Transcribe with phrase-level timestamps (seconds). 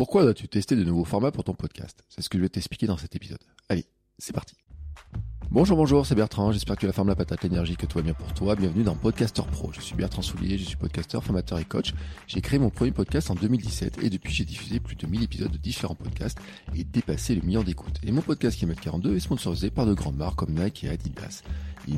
[0.00, 2.02] Pourquoi dois-tu tester de nouveaux formats pour ton podcast?
[2.08, 3.40] C'est ce que je vais t'expliquer dans cet épisode.
[3.68, 3.84] Allez,
[4.18, 4.54] c'est parti.
[5.50, 6.52] Bonjour, bonjour, c'est Bertrand.
[6.52, 8.56] J'espère que la forme, la patate, l'énergie, que tout va bien pour toi.
[8.56, 9.70] Bienvenue dans Podcaster Pro.
[9.74, 11.92] Je suis Bertrand Soulier, je suis podcasteur, formateur et coach.
[12.28, 15.50] J'ai créé mon premier podcast en 2017 et depuis j'ai diffusé plus de 1000 épisodes
[15.50, 16.38] de différents podcasts
[16.74, 17.98] et dépassé le million d'écoutes.
[18.02, 20.88] Et mon podcast qui est 42 est sponsorisé par de grandes marques comme Nike et
[20.88, 21.42] Adidas.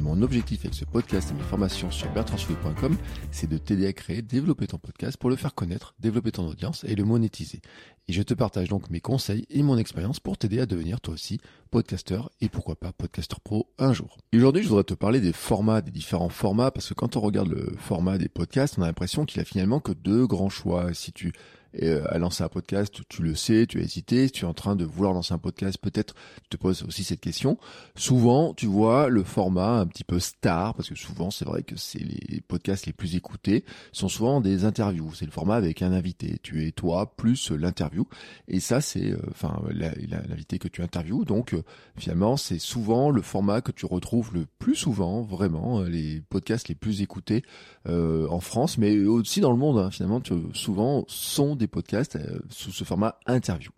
[0.00, 2.96] Mon objectif avec ce podcast et mes formations sur bertrandsoulier.com,
[3.30, 6.84] c'est de t'aider à créer, développer ton podcast pour le faire connaître, développer ton audience
[6.84, 7.60] et le monétiser.
[8.08, 11.14] Et je te partage donc mes conseils et mon expérience pour t'aider à devenir toi
[11.14, 14.18] aussi podcasteur et pourquoi pas podcasteur pro un jour.
[14.34, 17.48] Aujourd'hui, je voudrais te parler des formats, des différents formats, parce que quand on regarde
[17.48, 20.92] le format des podcasts, on a l'impression qu'il a finalement que deux grands choix.
[20.94, 21.32] Si tu
[21.74, 24.54] et euh, à lancer un podcast, tu le sais, tu as hésité, tu es en
[24.54, 27.58] train de vouloir lancer un podcast, peut-être tu te poses aussi cette question.
[27.96, 31.76] Souvent, tu vois le format un petit peu star, parce que souvent c'est vrai que
[31.76, 35.12] c'est les podcasts les plus écoutés, sont souvent des interviews.
[35.14, 36.38] C'est le format avec un invité.
[36.42, 38.06] Tu es toi plus l'interview.
[38.48, 41.24] Et ça, c'est euh, enfin l'invité que tu interviews.
[41.24, 41.62] Donc euh,
[41.96, 46.74] finalement, c'est souvent le format que tu retrouves le plus souvent, vraiment, les podcasts les
[46.74, 47.42] plus écoutés
[47.86, 49.78] en France, mais aussi dans le monde.
[49.78, 53.70] Hein, finalement, tu, souvent sont des podcasts euh, sous ce format interview.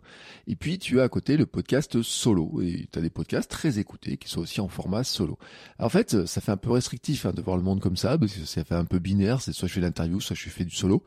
[0.47, 3.79] Et puis tu as à côté le podcast solo et tu as des podcasts très
[3.79, 5.37] écoutés qui sont aussi en format solo.
[5.79, 8.33] en fait, ça fait un peu restrictif hein, de voir le monde comme ça parce
[8.33, 10.75] que ça fait un peu binaire, c'est soit je fais l'interview, soit je fais du
[10.75, 11.03] solo.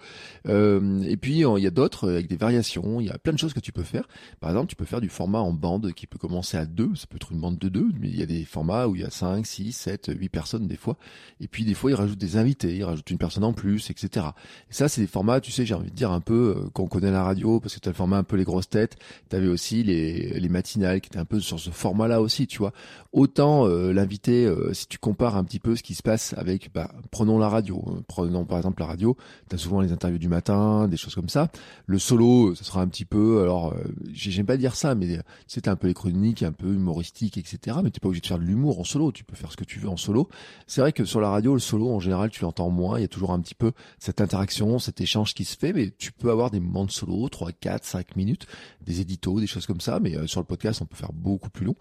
[0.46, 3.38] Euh, et puis il y a d'autres avec des variations, il y a plein de
[3.38, 4.08] choses que tu peux faire.
[4.40, 7.06] Par exemple, tu peux faire du format en bande qui peut commencer à deux, ça
[7.06, 9.04] peut être une bande de deux, mais il y a des formats où il y
[9.04, 10.96] a 5, 6, 7, 8 personnes des fois.
[11.40, 14.26] Et puis des fois ils rajoutent des invités, ils rajoutent une personne en plus, etc.
[14.70, 16.86] Et ça c'est des formats, tu sais, j'ai envie de dire un peu euh, qu'on
[16.86, 18.96] connaît la radio parce que tu as le format un peu les grosses têtes,
[19.30, 22.58] tu avais aussi les, les matinales qui étaient un peu sur ce format-là aussi, tu
[22.58, 22.72] vois.
[23.12, 26.72] Autant euh, l'invité, euh, si tu compares un petit peu ce qui se passe avec,
[26.72, 28.02] bah, prenons la radio, hein.
[28.06, 29.16] prenons par exemple la radio,
[29.48, 31.48] tu as souvent les interviews du matin, des choses comme ça.
[31.86, 35.68] Le solo, ça sera un petit peu, alors euh, j'aime pas dire ça, mais c'était
[35.68, 37.78] un peu les chroniques, un peu humoristiques, etc.
[37.82, 39.64] Mais t'es pas obligé de faire de l'humour en solo, tu peux faire ce que
[39.64, 40.28] tu veux en solo.
[40.66, 43.04] C'est vrai que sur la radio, le solo en général, tu l'entends moins, il y
[43.04, 46.30] a toujours un petit peu cette interaction, cet échange qui se fait, mais tu peux
[46.30, 48.46] avoir des moments de solo, 3, 4, 5 minutes,
[48.82, 51.50] des éditos, des choses comme ça, mais euh, sur le podcast, on peut faire beaucoup
[51.50, 51.76] plus long.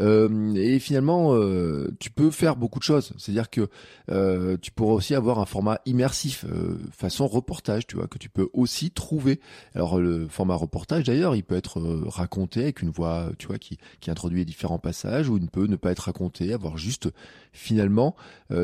[0.00, 3.12] Euh, et finalement, euh, tu peux faire beaucoup de choses.
[3.18, 3.68] C'est-à-dire que
[4.60, 6.44] tu pourras aussi avoir un format immersif,
[6.92, 9.40] façon reportage, tu vois, que tu peux aussi trouver.
[9.74, 13.78] Alors le format reportage, d'ailleurs, il peut être raconté avec une voix, tu vois, qui,
[14.00, 17.08] qui introduit différents passages, ou il peut ne pas être raconté, avoir juste,
[17.52, 18.16] finalement,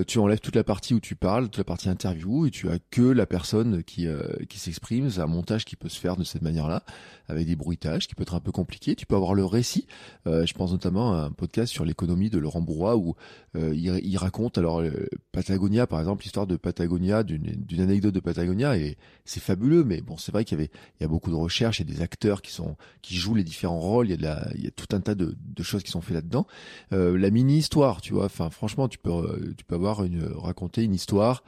[0.06, 2.78] tu enlèves toute la partie où tu parles, toute la partie interview, et tu as
[2.90, 4.06] que la personne qui,
[4.48, 5.10] qui s'exprime.
[5.10, 6.82] C'est un montage qui peut se faire de cette manière-là,
[7.28, 8.94] avec des bruitages, qui peut être un peu compliqué.
[8.94, 9.86] Tu peux avoir le récit.
[10.26, 13.14] Euh, je pense notamment à un podcast sur l'économie de Laurent Bourrois où
[13.56, 18.76] euh, il, raconte alors euh, Patagonia, par exemple, l'histoire de Patagonia, d'une anecdote de Patagonia,
[18.76, 19.84] et c'est fabuleux.
[19.84, 22.42] Mais bon, c'est vrai qu'il y il y a beaucoup de recherches et des acteurs
[22.42, 24.06] qui sont qui jouent les différents rôles.
[24.06, 25.90] Il y a de la, il y a tout un tas de, de choses qui
[25.90, 26.46] sont faites là-dedans.
[26.90, 28.24] la mini histoire, tu vois.
[28.24, 31.42] Enfin, franchement, tu peux tu peux avoir une raconter une histoire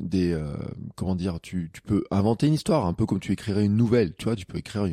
[0.00, 0.38] des
[0.94, 4.14] comment dire, tu tu peux inventer une histoire un peu comme tu écrirais une nouvelle,
[4.14, 4.88] tu vois, tu peux écrire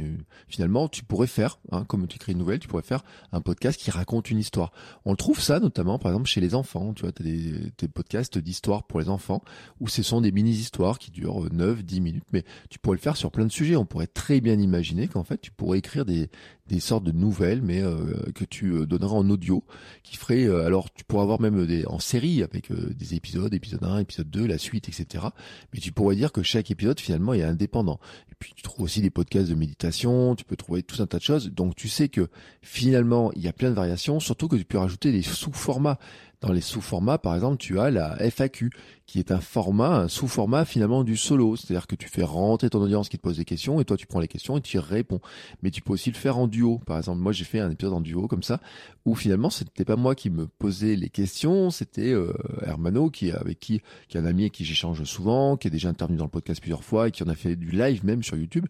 [0.48, 3.80] finalement, tu pourrais faire, hein, comme tu écris une nouvelle, tu pourrais faire un podcast
[3.80, 4.72] qui raconte une histoire.
[5.06, 7.88] On trouve ça notamment, par exemple, chez les enfants, tu vois, tu as des, des
[7.88, 9.42] podcasts d'histoire pour les enfants,
[9.80, 13.18] où ce sont des mini-histoires qui durent 9, 10 minutes, mais tu pourrais le faire
[13.18, 13.76] sur plein de sujets.
[13.76, 16.30] On pourrait très bien imaginer qu'en fait, tu pourrais écrire des,
[16.68, 19.64] des sortes de nouvelles, mais euh, que tu euh, donneras en audio,
[20.04, 23.84] qui ferait, euh, alors tu pourrais avoir même des en série avec des épisodes, épisode
[23.84, 25.26] 1, épisode 2, la suite, etc.
[25.74, 28.00] Mais tu pourrais dire que chaque épisode finalement est indépendant.
[28.32, 31.18] Et puis tu trouves aussi des podcasts de méditation, tu peux trouver tout un tas
[31.18, 31.52] de choses.
[31.52, 32.30] Donc tu sais que
[32.62, 36.00] finalement il y a plein de variations, surtout que tu peux rajouter des sous-formats.
[36.42, 38.70] Dans les sous-formats, par exemple, tu as la FAQ,
[39.06, 41.56] qui est un format, un sous-format finalement du solo.
[41.56, 44.08] C'est-à-dire que tu fais rentrer ton audience qui te pose des questions et toi tu
[44.08, 45.22] prends les questions et tu y réponds.
[45.62, 46.80] Mais tu peux aussi le faire en duo.
[46.86, 48.60] Par exemple, moi j'ai fait un épisode en duo comme ça,
[49.06, 52.34] où finalement c'était pas moi qui me posais les questions, c'était euh,
[52.66, 55.90] Hermano qui avec qui, qui est un ami avec qui j'échange souvent, qui est déjà
[55.90, 58.38] intervenu dans le podcast plusieurs fois et qui en a fait du live même sur
[58.38, 58.66] YouTube,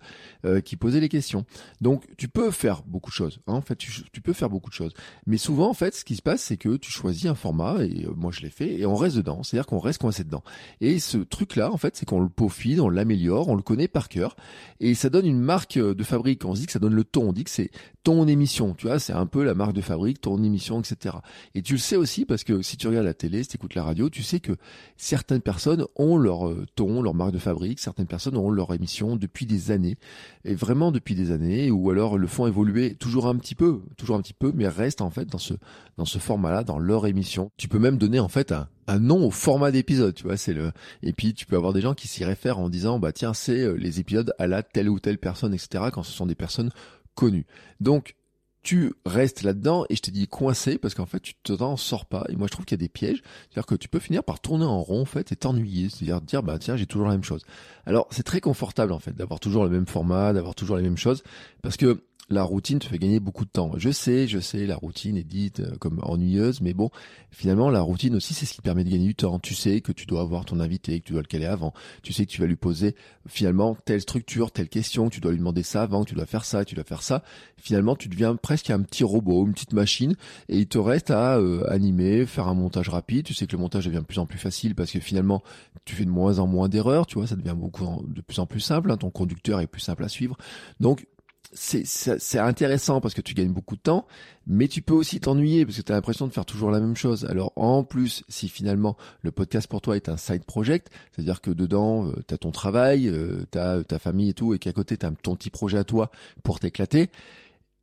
[0.46, 1.46] euh, qui posait les questions.
[1.82, 3.40] Donc tu peux faire beaucoup de choses.
[3.48, 3.54] Hein.
[3.54, 4.94] En fait, tu, tu, peux faire beaucoup de choses.
[5.28, 8.06] Mais souvent, en fait, ce qui se passe, c'est que tu choisis un format et
[8.06, 9.44] euh, moi je l'ai fait et on reste dedans.
[9.44, 10.44] C'est-à-dire qu'on reste coincé dedans.
[10.82, 14.10] Et ce truc-là, en fait, c'est qu'on le peaufine, on l'améliore, on le connaît par
[14.10, 14.36] cœur,
[14.80, 16.44] et ça donne une marque de fabrique.
[16.46, 17.70] On se dit que ça donne le ton, on dit que c'est
[18.04, 21.18] ton émission, tu vois, c'est un peu la marque de fabrique, ton émission, etc.
[21.54, 23.76] Et tu le sais aussi parce que si tu regardes la télé, si tu écoutes
[23.76, 24.54] la radio, tu sais que
[24.98, 29.18] certaines personnes ont leur euh, ton, leur marque de fabrique, certaines personnes ont leur émission
[29.18, 29.98] depuis des années,
[30.46, 34.16] et vraiment depuis des années, ou alors le font évoluer toujours un petit peu, toujours
[34.16, 35.54] un petit peu, mais restent en fait dans ce
[35.98, 37.52] dans ce format-là, dans leur émission.
[37.58, 40.54] Tu peux même donner en fait un, un nom au format d'épisode, tu vois, c'est
[40.54, 40.72] le
[41.04, 43.60] et puis tu peux avoir des gens qui s'y réfèrent en disant bah tiens, c'est
[43.60, 45.86] euh, les épisodes à la telle ou telle personne etc.
[45.92, 46.72] quand ce sont des personnes
[47.14, 47.46] connues.
[47.82, 48.16] Donc
[48.64, 52.26] tu restes là-dedans et je t'ai dit coincé parce qu'en fait tu t'en sors pas.
[52.30, 53.22] Et moi je trouve qu'il y a des pièges.
[53.50, 55.90] C'est-à-dire que tu peux finir par tourner en rond en fait et t'ennuyer.
[55.90, 57.44] C'est-à-dire dire bah tiens j'ai toujours la même chose.
[57.86, 60.98] Alors c'est très confortable en fait d'avoir toujours le même format d'avoir toujours les mêmes
[60.98, 61.24] choses.
[61.62, 63.72] Parce que la routine te fait gagner beaucoup de temps.
[63.78, 66.90] Je sais, je sais, la routine est dite euh, comme ennuyeuse, mais bon,
[67.32, 69.40] finalement, la routine aussi, c'est ce qui permet de gagner du temps.
[69.40, 71.74] Tu sais que tu dois avoir ton invité, que tu dois le caler avant.
[72.02, 72.96] Tu sais que tu vas lui poser
[73.28, 76.26] finalement telle structure, telle question, que tu dois lui demander ça avant, que tu dois
[76.26, 77.24] faire ça, tu dois faire ça.
[77.58, 80.16] Finalement, tu deviens presque un petit robot, une petite machine,
[80.50, 83.26] et il te reste à euh, animer, faire un montage rapide.
[83.26, 85.44] Tu sais que le montage devient de plus en plus facile parce que finalement,
[85.86, 88.46] tu fais de moins en moins d'erreurs, tu vois, ça devient beaucoup de plus en
[88.46, 88.92] plus simple.
[88.92, 88.98] Hein.
[88.98, 90.38] ton conducteur est plus simple à suivre.
[90.80, 91.06] Donc,
[91.54, 94.06] c'est intéressant parce que tu gagnes beaucoup de temps,
[94.48, 96.96] mais tu peux aussi t'ennuyer parce que tu as l'impression de faire toujours la même
[96.96, 97.26] chose.
[97.26, 101.52] Alors en plus, si finalement le podcast pour toi est un side project, c'est-à-dire que
[101.52, 105.06] dedans, euh, tu as ton travail, euh, ta famille et tout, et qu'à côté, tu
[105.06, 106.12] as ton petit projet à toi
[106.44, 107.10] pour t'éclater,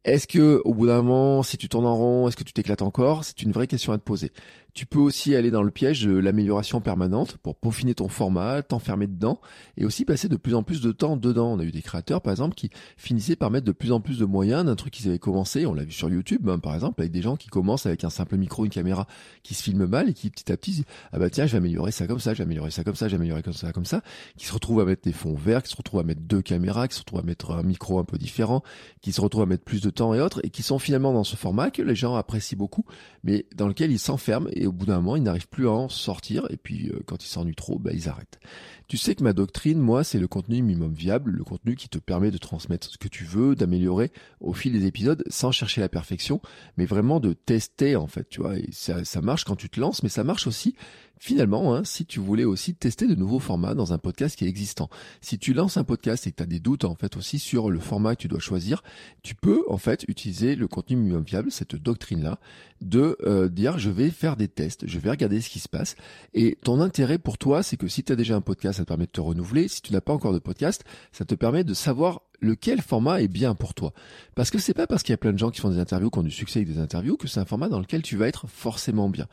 [0.04, 2.80] est-ce que au bout d'un moment, si tu tournes en rond, est-ce que tu t'éclates
[2.80, 3.24] encore?
[3.24, 4.32] C'est une vraie question à te poser.
[4.74, 9.06] Tu peux aussi aller dans le piège de l'amélioration permanente pour peaufiner ton format, t'enfermer
[9.06, 9.40] dedans
[9.76, 11.52] et aussi passer de plus en plus de temps dedans.
[11.52, 14.18] On a eu des créateurs, par exemple, qui finissaient par mettre de plus en plus
[14.18, 15.66] de moyens d'un truc qu'ils avaient commencé.
[15.66, 18.10] On l'a vu sur YouTube, hein, par exemple, avec des gens qui commencent avec un
[18.10, 19.06] simple micro, une caméra,
[19.42, 21.58] qui se filment mal et qui petit à petit disent ah bah tiens, je vais
[21.58, 23.72] améliorer ça comme ça, je vais améliorer ça comme ça, je vais améliorer comme ça
[23.72, 24.02] comme ça,
[24.36, 26.88] qui se retrouvent à mettre des fonds verts, qui se retrouvent à mettre deux caméras,
[26.88, 28.62] qui se retrouvent à mettre un micro un peu différent,
[29.00, 31.24] qui se retrouvent à mettre plus de temps et autres, et qui sont finalement dans
[31.24, 32.84] ce format que les gens apprécient beaucoup,
[33.24, 35.88] mais dans lequel ils s'enferment et au bout d'un moment, ils n'arrivent plus à en
[35.88, 36.46] sortir.
[36.50, 38.38] Et puis, euh, quand ils s'ennuient trop, bah, ils arrêtent.
[38.90, 41.98] Tu sais que ma doctrine, moi, c'est le contenu minimum viable, le contenu qui te
[41.98, 44.10] permet de transmettre ce que tu veux, d'améliorer
[44.40, 46.40] au fil des épisodes sans chercher la perfection,
[46.76, 48.58] mais vraiment de tester, en fait, tu vois.
[48.58, 50.74] Et ça, marche quand tu te lances, mais ça marche aussi
[51.22, 54.48] Finalement, hein, si tu voulais aussi tester de nouveaux formats dans un podcast qui est
[54.48, 54.88] existant,
[55.20, 57.70] si tu lances un podcast et que tu as des doutes en fait aussi sur
[57.70, 58.82] le format que tu dois choisir,
[59.22, 62.40] tu peux en fait utiliser le contenu minimum viable, cette doctrine-là,
[62.80, 65.94] de euh, dire je vais faire des tests, je vais regarder ce qui se passe.
[66.32, 68.88] Et ton intérêt pour toi, c'est que si tu as déjà un podcast, ça te
[68.88, 69.68] permet de te renouveler.
[69.68, 73.28] Si tu n'as pas encore de podcast, ça te permet de savoir lequel format est
[73.28, 73.92] bien pour toi.
[74.34, 76.10] Parce que c'est pas parce qu'il y a plein de gens qui font des interviews,
[76.10, 78.26] qui ont du succès avec des interviews, que c'est un format dans lequel tu vas
[78.26, 79.26] être forcément bien.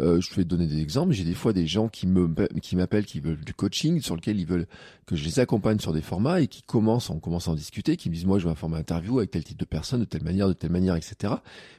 [0.00, 1.12] Euh, je vais te donner des exemples.
[1.12, 2.28] J'ai des fois des gens qui me
[2.60, 4.66] qui m'appellent, qui veulent du coaching, sur lequel ils veulent
[5.06, 7.96] que je les accompagne sur des formats et qui commencent, on commence à en discuter,
[7.96, 10.04] qui me disent moi je veux un format interview avec tel type de personne, de
[10.04, 11.34] telle manière, de telle manière, etc.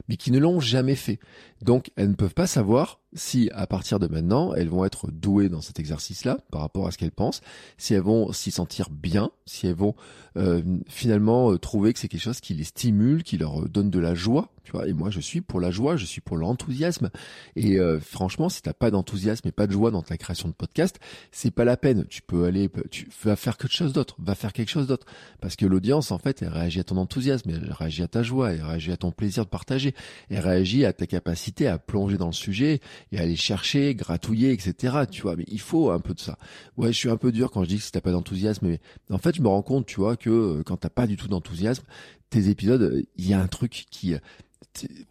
[0.08, 1.18] Mais qui ne l'ont jamais fait.
[1.62, 5.48] Donc elles ne peuvent pas savoir si à partir de maintenant elles vont être douées
[5.48, 7.40] dans cet exercice-là par rapport à ce qu'elles pensent,
[7.78, 9.94] si elles vont s'y sentir bien, si elles vont
[10.36, 13.90] euh, finalement euh, trouver que c'est quelque chose qui les stimule, qui leur euh, donne
[13.90, 14.86] de la joie, tu vois.
[14.88, 17.10] Et moi, je suis pour la joie, je suis pour l'enthousiasme.
[17.54, 20.98] Et franchement, si t'as pas d'enthousiasme et pas de joie dans ta création de podcast,
[21.30, 22.04] c'est pas la peine.
[22.08, 25.06] Tu peux aller, tu vas faire quelque chose d'autre, va faire quelque chose d'autre,
[25.40, 28.52] parce que l'audience, en fait, elle réagit à ton enthousiasme, elle réagit à ta joie,
[28.52, 29.94] elle réagit à ton plaisir de partager,
[30.28, 32.80] elle réagit à ta capacité à plonger dans le sujet
[33.12, 35.04] et à aller chercher, gratouiller, etc.
[35.10, 35.36] Tu vois.
[35.36, 36.38] Mais il faut un peu de ça.
[36.76, 38.80] Ouais, je suis un peu dur quand je dis que si t'as pas d'enthousiasme, mais
[39.10, 41.28] en fait, je me rends compte, tu vois, que euh, quand t'as pas du tout
[41.28, 41.84] d'enthousiasme,
[42.30, 44.18] tes épisodes, euh, il y a un truc qui, euh,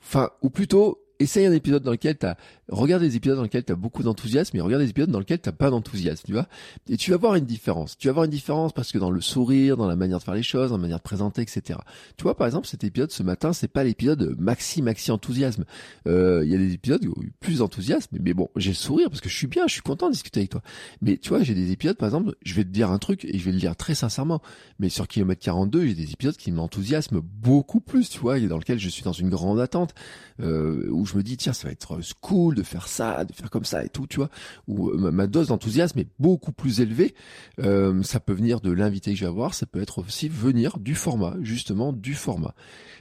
[0.02, 2.36] enfin, ou plutôt, essaye un épisode dans lequel t'as
[2.70, 5.42] regarde des épisodes dans lesquels tu as beaucoup d'enthousiasme et regarde des épisodes dans lesquels
[5.42, 6.48] tu pas d'enthousiasme, tu vois.
[6.90, 7.98] Et tu vas voir une différence.
[7.98, 10.34] Tu vas voir une différence parce que dans le sourire, dans la manière de faire
[10.34, 11.80] les choses, dans la manière de présenter, etc.
[12.18, 15.66] Tu vois, par exemple, cet épisode ce matin, c'est pas l'épisode maxi maxi enthousiasme.
[16.08, 19.22] Euh, il y a des épisodes où plus d'enthousiasme, mais bon, j'ai le sourire parce
[19.22, 20.62] que je suis bien, je suis content de discuter avec toi.
[21.02, 23.38] Mais tu vois, j'ai des épisodes, par exemple, je vais te dire un truc et
[23.38, 24.42] je vais le dire très sincèrement.
[24.80, 28.58] Mais sur kilomètre 42, j'ai des épisodes qui m'enthousiasment beaucoup plus, tu vois, et dans
[28.58, 29.94] lequel je suis dans une grande attente,
[30.42, 33.66] euh, je me dis, tiens, ça va être cool de faire ça, de faire comme
[33.66, 34.30] ça et tout, tu vois,
[34.68, 37.16] où euh, ma dose d'enthousiasme est beaucoup plus élevée.
[37.60, 40.80] Euh, ça peut venir de l'invité que je vais avoir, ça peut être aussi venir
[40.80, 42.56] du format, justement du format.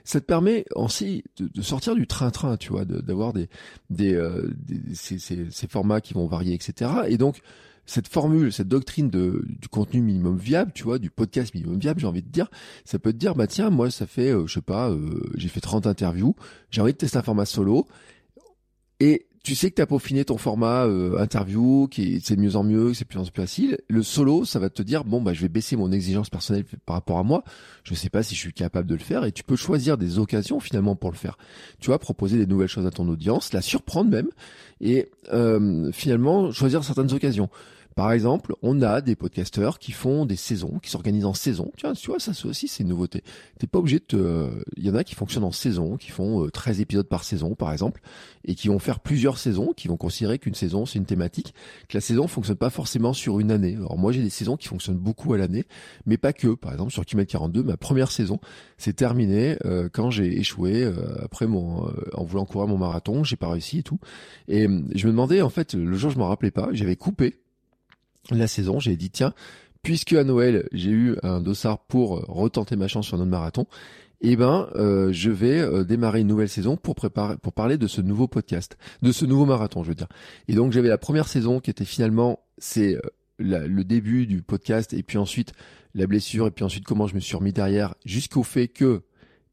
[0.04, 3.48] Ça te permet aussi de, sortir du train-train, tu vois, d'avoir des,
[3.90, 4.54] des, euh,
[4.92, 6.90] ces, ces, formats qui vont varier, etc.
[7.08, 7.40] Et donc
[7.86, 12.00] cette formule, cette doctrine de, du contenu minimum viable, tu vois, du podcast minimum viable,
[12.00, 12.50] j'ai envie de dire,
[12.84, 14.90] ça peut te dire, bah tiens, moi, ça fait, je sais pas,
[15.36, 16.34] j'ai fait 30 interviews,
[16.70, 17.86] j'ai envie de tester un format solo,
[19.00, 22.56] et tu sais que tu as peaufiné ton format euh, interview, qui c'est de mieux
[22.56, 23.78] en mieux, c'est plus en plus facile.
[23.88, 26.96] Le solo, ça va te dire bon bah je vais baisser mon exigence personnelle par
[26.96, 27.44] rapport à moi.
[27.84, 30.18] Je sais pas si je suis capable de le faire et tu peux choisir des
[30.18, 31.36] occasions finalement pour le faire.
[31.78, 34.28] Tu vas proposer des nouvelles choses à ton audience, la surprendre même
[34.80, 37.50] et euh, finalement choisir certaines occasions.
[37.94, 41.70] Par exemple, on a des podcasteurs qui font des saisons, qui s'organisent en saison.
[41.80, 43.22] Vois, tu vois ça aussi c'est une nouveauté.
[43.58, 44.50] T'es pas obligé de te...
[44.76, 47.54] Il y en a qui fonctionnent en saison, qui font 13 euh, épisodes par saison
[47.54, 48.00] par exemple,
[48.44, 51.54] et qui vont faire plusieurs saisons, qui vont considérer qu'une saison c'est une thématique,
[51.88, 53.76] que la saison fonctionne pas forcément sur une année.
[53.76, 55.64] Alors moi j'ai des saisons qui fonctionnent beaucoup à l'année,
[56.04, 56.54] mais pas que.
[56.54, 58.40] Par exemple sur Kilomètre 42, ma première saison
[58.76, 63.36] s'est terminée euh, quand j'ai échoué euh, après mon en voulant courir mon marathon, j'ai
[63.36, 64.00] pas réussi et tout.
[64.48, 67.36] Et je me demandais en fait le jour je m'en rappelais pas, j'avais coupé
[68.30, 69.34] la saison, j'ai dit tiens,
[69.82, 73.66] puisque à Noël j'ai eu un dossard pour euh, retenter ma chance sur notre marathon,
[74.20, 77.86] eh ben euh, je vais euh, démarrer une nouvelle saison pour préparer pour parler de
[77.86, 80.08] ce nouveau podcast, de ce nouveau marathon, je veux dire.
[80.48, 82.96] Et donc j'avais la première saison qui était finalement c'est
[83.38, 85.52] le début du podcast et puis ensuite
[85.94, 89.02] la blessure et puis ensuite comment je me suis remis derrière jusqu'au fait que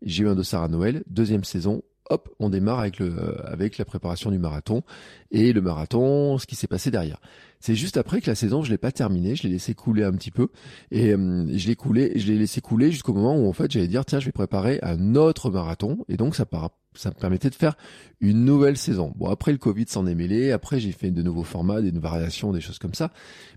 [0.04, 3.86] j'ai eu un dossard à Noël, deuxième saison, hop, on démarre avec le avec la
[3.86, 4.84] préparation du marathon
[5.32, 7.20] et le marathon, ce qui s'est passé derrière.
[7.60, 10.12] C'est juste après que la saison, je l'ai pas terminée, je l'ai laissé couler un
[10.14, 10.50] petit peu
[10.90, 13.88] et euh, je l'ai coulé, je l'ai laissé couler jusqu'au moment où en fait j'allais
[13.88, 16.46] dire tiens, je vais préparer un autre marathon et donc ça
[16.94, 17.78] ça me permettait de faire
[18.20, 19.14] une nouvelle saison.
[19.16, 22.52] Bon après le Covid s'en est mêlé, après j'ai fait de nouveaux formats, des variations,
[22.52, 23.12] des choses comme ça.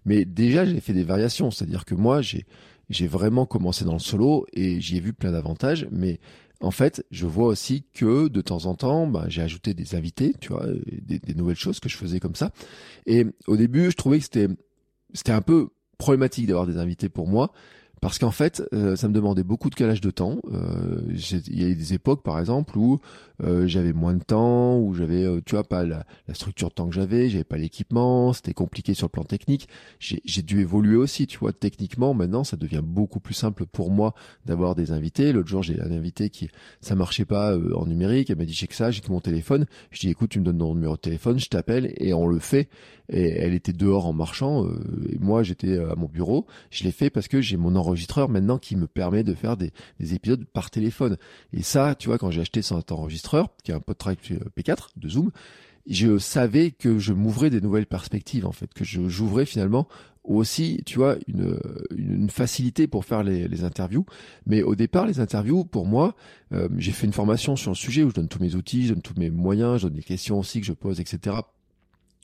[0.05, 2.47] Mais déjà j'ai fait des variations, c'est-à-dire que moi j'ai
[2.91, 6.21] j'ai vraiment commencé dans le solo et j'y ai vu plein d'avantages, mais
[6.61, 10.35] en fait, je vois aussi que de temps en temps, bah, j'ai ajouté des invités,
[10.41, 10.67] tu vois,
[11.03, 12.53] des, des, nouvelles choses que je faisais comme ça.
[13.07, 14.49] Et au début, je trouvais que c'était
[15.13, 15.69] c'était un peu
[15.99, 17.53] problématique d'avoir des invités pour moi
[18.05, 20.37] parce qu'en fait, euh, ça me demandait beaucoup de calage de temps.
[20.53, 23.01] Euh, il y a des époques, par exemple, où
[23.43, 26.95] euh, j'avais moins de temps, où j'avais, tu vois, pas la, structure de temps que
[26.95, 29.69] j'avais, j'avais pas l'équipement, c'était compliqué sur le plan technique.
[29.99, 32.15] J'ai dû évoluer aussi, tu vois, techniquement.
[32.15, 34.15] Maintenant, ça devient beaucoup plus simple pour moi
[34.47, 35.33] d'avoir des invités.
[35.33, 36.49] L'autre jour, j'ai un invité qui,
[36.81, 38.31] ça marchait pas en numérique.
[38.31, 39.67] Elle m'a dit j'ai que ça, j'ai que mon téléphone.
[39.91, 42.39] Je dis écoute, tu me donnes ton numéro de téléphone, je t'appelle et on le
[42.39, 42.69] fait.
[43.11, 44.67] Et elle était dehors en marchant,
[45.11, 46.47] et moi j'étais à mon bureau.
[46.71, 49.73] Je l'ai fait parce que j'ai mon enregistreur maintenant qui me permet de faire des,
[50.15, 51.17] épisodes par téléphone.
[51.53, 53.24] Et ça, tu vois, quand j'ai acheté cet enregistreur,
[53.63, 54.19] qui est un PodTrack
[54.57, 55.31] P4 de Zoom,
[55.87, 59.89] je savais que je m'ouvrais des nouvelles perspectives en fait, que je j'ouvrais finalement
[60.25, 61.59] aussi, tu vois, une,
[61.95, 64.07] une facilité pour faire les, interviews.
[64.47, 66.17] Mais au départ, les interviews, pour moi,
[66.53, 68.95] euh, j'ai fait une formation sur le sujet où je donne tous mes outils, je
[68.95, 71.37] donne tous mes moyens, je donne des questions aussi que je pose, etc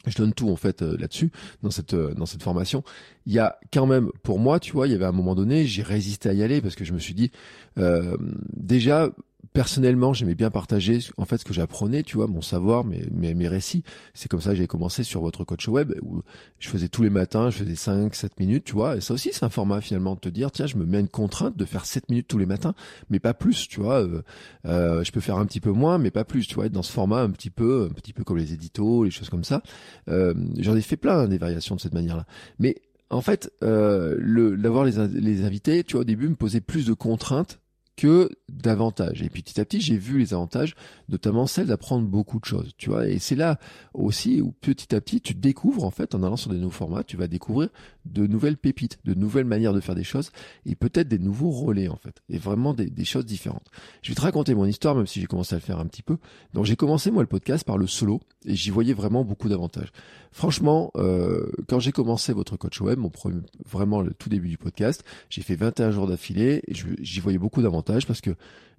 [0.07, 1.30] je donne tout en fait euh, là-dessus
[1.62, 2.83] dans cette euh, dans cette formation.
[3.26, 5.66] Il y a quand même pour moi, tu vois, il y avait un moment donné,
[5.66, 7.30] j'ai résisté à y aller parce que je me suis dit
[7.78, 8.16] euh,
[8.54, 9.11] déjà
[9.52, 13.49] personnellement, j'aimais bien partager en fait ce que j'apprenais, tu vois, mon savoir, mes, mes,
[13.49, 13.83] récits.
[14.14, 16.23] C'est comme ça que j'ai commencé sur votre coach web où
[16.59, 18.97] je faisais tous les matins, je faisais 5 7 minutes, tu vois.
[18.97, 21.09] Et ça aussi c'est un format finalement de te dire tiens, je me mets une
[21.09, 22.75] contrainte de faire 7 minutes tous les matins,
[23.09, 24.02] mais pas plus, tu vois.
[24.02, 24.23] Euh,
[24.66, 26.83] euh, je peux faire un petit peu moins, mais pas plus, tu vois, être dans
[26.83, 29.62] ce format un petit peu un petit peu comme les éditos, les choses comme ça.
[30.09, 32.26] Euh, j'en ai fait plein des variations de cette manière-là.
[32.59, 32.76] Mais
[33.11, 36.92] en fait, le d'avoir les, les invités, tu vois, au début me posait plus de
[36.92, 37.59] contraintes
[38.00, 39.21] que d'avantages.
[39.21, 40.75] Et puis petit à petit, j'ai vu les avantages,
[41.11, 43.07] notamment celle d'apprendre beaucoup de choses, tu vois.
[43.07, 43.59] Et c'est là
[43.92, 47.04] aussi où petit à petit, tu découvres en fait, en allant sur des nouveaux formats,
[47.04, 47.69] tu vas découvrir
[48.04, 50.30] de nouvelles pépites, de nouvelles manières de faire des choses,
[50.66, 53.66] et peut-être des nouveaux relais en fait, et vraiment des, des, choses différentes.
[54.02, 56.02] Je vais te raconter mon histoire, même si j'ai commencé à le faire un petit
[56.02, 56.16] peu.
[56.54, 59.92] Donc j'ai commencé moi le podcast par le solo, et j'y voyais vraiment beaucoup d'avantages.
[60.33, 64.59] Franchement, euh, quand j'ai commencé votre coach web, mon premier, vraiment le tout début du
[64.59, 68.30] podcast, j'ai fait 21 jours d'affilée, et j'y voyais beaucoup d'avantages parce que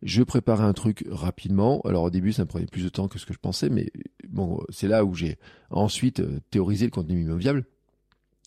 [0.02, 1.82] je préparais un truc rapidement.
[1.82, 3.92] Alors au début, ça me prenait plus de temps que ce que je pensais, mais
[4.30, 5.38] bon, c'est là où j'ai
[5.70, 7.66] ensuite euh, théorisé le contenu minimum viable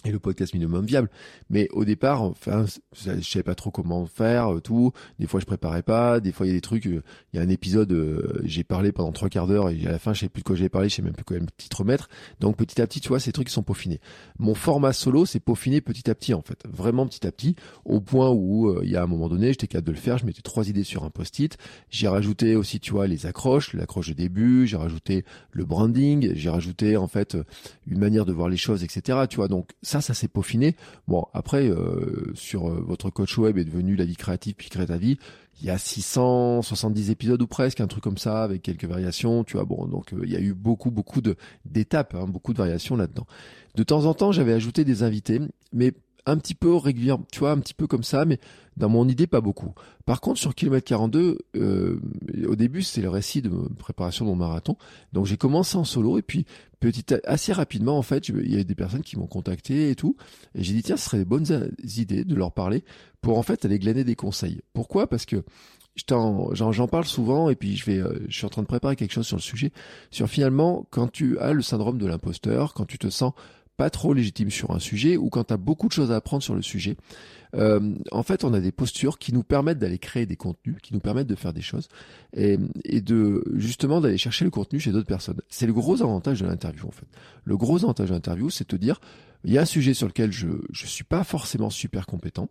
[0.04, 1.10] et le podcast minimum viable.
[1.50, 4.92] Mais au départ, enfin, je savais pas trop comment faire, euh, tout.
[5.18, 6.20] Des fois, je préparais pas.
[6.20, 6.86] Des fois, il y a des trucs.
[6.86, 9.92] Euh, il y a un épisode, euh, j'ai parlé pendant trois quarts d'heure et à
[9.92, 11.46] la fin, je sais plus de quoi j'ai parlé, je sais même plus quoi me
[11.56, 12.08] titre remettre.
[12.40, 14.00] Donc, petit à petit, tu vois, ces trucs sont peaufinés.
[14.38, 16.62] Mon format solo, c'est peaufiné petit à petit, en fait.
[16.68, 19.88] Vraiment petit à petit, au point où, il y a un moment donné, j'étais capable
[19.88, 20.18] de le faire.
[20.18, 21.56] Je mettais trois idées sur un post-it.
[21.88, 24.66] J'ai rajouté aussi, tu vois, les accroches, l'accroche de début.
[24.66, 26.32] J'ai rajouté le branding.
[26.34, 27.36] J'ai rajouté, en fait,
[27.86, 29.18] une manière de voir les choses, etc.
[29.28, 30.74] Tu vois, donc ça, ça s'est peaufiné.
[31.06, 34.86] Bon, après, euh, sur euh, votre coach web est devenu la vie créative puis crée
[34.86, 35.18] ta vie.
[35.60, 39.56] Il y a 670 épisodes ou presque, un truc comme ça, avec quelques variations, tu
[39.56, 39.64] vois.
[39.64, 42.96] Bon, donc euh, il y a eu beaucoup, beaucoup de d'étapes, hein, beaucoup de variations
[42.96, 43.26] là-dedans.
[43.76, 45.40] De temps en temps, j'avais ajouté des invités,
[45.72, 45.92] mais
[46.26, 48.38] un petit peu régulière, tu vois, un petit peu comme ça, mais
[48.76, 49.74] dans mon idée, pas beaucoup.
[50.04, 52.00] Par contre, sur kilomètre 42, euh,
[52.48, 54.76] au début, c'est le récit de préparation de mon marathon.
[55.12, 56.46] Donc, j'ai commencé en solo et puis,
[56.80, 60.16] petit, assez rapidement, en fait, il y a des personnes qui m'ont contacté et tout.
[60.54, 62.84] Et j'ai dit, tiens, ce serait des bonnes idées de leur parler
[63.20, 64.62] pour, en fait, aller glaner des conseils.
[64.72, 65.06] Pourquoi?
[65.06, 65.44] Parce que
[65.96, 69.12] j'en parle souvent et puis je vais euh, je suis en train de préparer quelque
[69.12, 69.70] chose sur le sujet
[70.10, 73.32] sur finalement quand tu as le syndrome de l'imposteur quand tu te sens
[73.76, 76.42] pas trop légitime sur un sujet ou quand tu as beaucoup de choses à apprendre
[76.42, 76.96] sur le sujet,
[77.54, 80.92] euh, en fait, on a des postures qui nous permettent d'aller créer des contenus, qui
[80.92, 81.88] nous permettent de faire des choses
[82.32, 82.56] et,
[83.00, 85.40] de justement d'aller chercher le contenu chez d'autres personnes.
[85.48, 87.06] C'est le gros avantage de l'interview en fait.
[87.44, 89.00] Le gros avantage de l'interview, c'est de dire
[89.44, 92.48] il y a un sujet sur lequel je je suis pas forcément super compétent.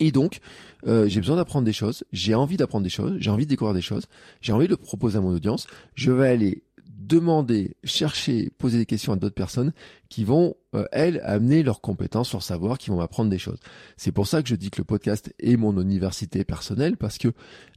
[0.00, 0.40] Et donc,
[0.86, 3.74] euh, j'ai besoin d'apprendre des choses, j'ai envie d'apprendre des choses, j'ai envie de découvrir
[3.74, 4.06] des choses,
[4.40, 5.66] j'ai envie de proposer à mon audience.
[5.94, 6.62] Je vais aller
[7.06, 9.72] demander, chercher, poser des questions à d'autres personnes
[10.08, 13.58] qui vont, euh, elles, amener leurs compétences, leur savoir, qui vont m'apprendre des choses.
[13.96, 17.32] C'est pour ça que je dis que le podcast est mon université personnelle, parce que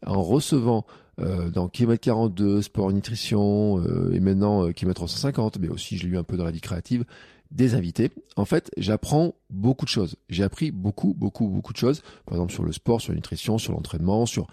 [0.06, 0.86] en recevant
[1.22, 6.08] euh, dans Kilomètre 42, Sport Nutrition, euh, et maintenant euh, Kilomètre 350, mais aussi je
[6.08, 7.04] l'ai eu un peu la vie créative,
[7.52, 10.16] des invités, en fait, j'apprends beaucoup de choses.
[10.30, 12.04] J'ai appris beaucoup, beaucoup, beaucoup de choses.
[12.26, 14.48] Par exemple, sur le sport, sur la nutrition, sur l'entraînement, sur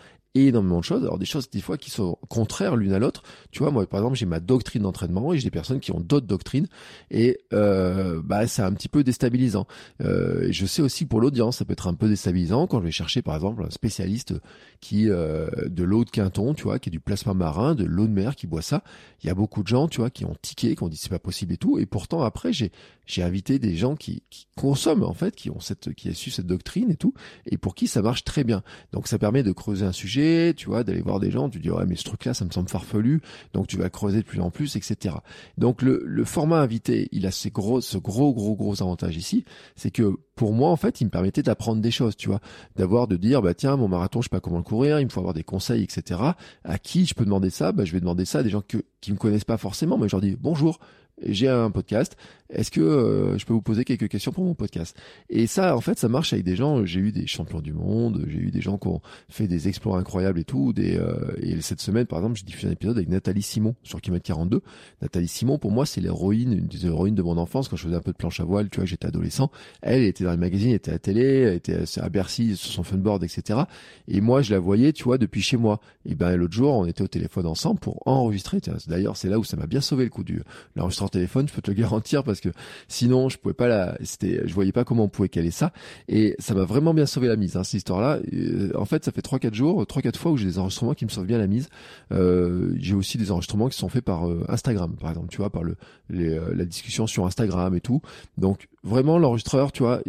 [0.45, 1.02] énormément de choses.
[1.02, 3.23] Alors des choses des fois qui sont contraires l'une à l'autre.
[3.50, 6.00] Tu vois, moi par exemple j'ai ma doctrine d'entraînement et j'ai des personnes qui ont
[6.00, 6.66] d'autres doctrines
[7.11, 9.66] et euh, bah c'est un petit peu déstabilisant.
[10.00, 12.90] Euh, je sais aussi pour l'audience ça peut être un peu déstabilisant quand je vais
[12.90, 14.35] chercher par exemple un spécialiste
[14.81, 18.07] qui euh, de l'eau de Quinton, tu vois, qui est du plasma marin, de l'eau
[18.07, 18.83] de mer, qui boit ça.
[19.23, 21.09] Il y a beaucoup de gens, tu vois, qui ont tiqué, qui ont dit c'est
[21.09, 21.78] pas possible et tout.
[21.78, 22.73] Et pourtant après j'ai
[23.07, 26.31] j'ai invité des gens qui, qui consomment en fait, qui ont cette qui a su
[26.31, 27.14] cette doctrine et tout,
[27.47, 28.62] et pour qui ça marche très bien.
[28.93, 30.25] Donc ça permet de creuser un sujet
[30.56, 32.68] tu vois, d'aller voir des gens, tu dis ouais mais ce truc-là ça me semble
[32.68, 33.21] farfelu,
[33.52, 35.16] donc tu vas creuser de plus en plus, etc.
[35.59, 39.45] Donc le, le format invité, il a ces gros, ce gros gros gros avantage ici,
[39.75, 42.40] c'est que pour moi en fait il me permettait d'apprendre des choses, tu vois,
[42.76, 45.11] d'avoir de dire bah tiens mon marathon je sais pas comment le courir, il me
[45.11, 46.21] faut avoir des conseils, etc.
[46.64, 47.73] À qui je peux demander ça?
[47.73, 50.09] Bah je vais demander ça à des gens que, qui me connaissent pas forcément, mais
[50.09, 50.78] je leur dis bonjour,
[51.23, 52.16] j'ai un podcast.
[52.50, 54.96] Est-ce que euh, je peux vous poser quelques questions pour mon podcast?
[55.30, 56.84] Et ça, en fait, ça marche avec des gens.
[56.84, 59.98] J'ai eu des champions du monde, j'ai eu des gens qui ont fait des exploits
[59.98, 60.72] incroyables et tout.
[60.72, 64.00] Des, euh, et cette semaine, par exemple, j'ai diffusé un épisode avec Nathalie Simon sur
[64.00, 64.62] Kilomètre 42.
[65.02, 67.96] Nathalie Simon, pour moi, c'est l'héroïne, une des héroïnes de mon enfance quand je faisais
[67.96, 68.68] un peu de planche à voile.
[68.70, 69.50] Tu vois, j'étais adolescent.
[69.82, 72.82] Elle était dans les magazines, était à la télé, elle était à Bercy sur son
[72.82, 73.60] funboard, etc.
[74.08, 75.80] Et moi, je la voyais, tu vois, depuis chez moi.
[76.04, 78.58] Et ben l'autre jour, on était au téléphone ensemble pour enregistrer.
[78.86, 80.42] D'ailleurs, c'est là où ça m'a bien sauvé le coup du
[80.74, 82.50] l'enregistrement téléphone, je peux te le garantir parce que
[82.88, 85.73] sinon je pouvais pas la, c'était, je voyais pas comment on pouvait caler ça
[86.09, 88.21] et ça m'a vraiment bien sauvé la mise hein, cette histoire-là.
[88.33, 90.94] Euh, en fait, ça fait trois quatre jours, trois quatre fois où j'ai des enregistrements
[90.94, 91.68] qui me sauvent bien la mise.
[92.12, 95.51] Euh, j'ai aussi des enregistrements qui sont faits par euh, Instagram, par exemple, tu vois,
[95.51, 95.77] par le
[96.11, 98.01] les, la discussion sur Instagram et tout.
[98.38, 100.01] Donc vraiment l'enregistreur, tu vois,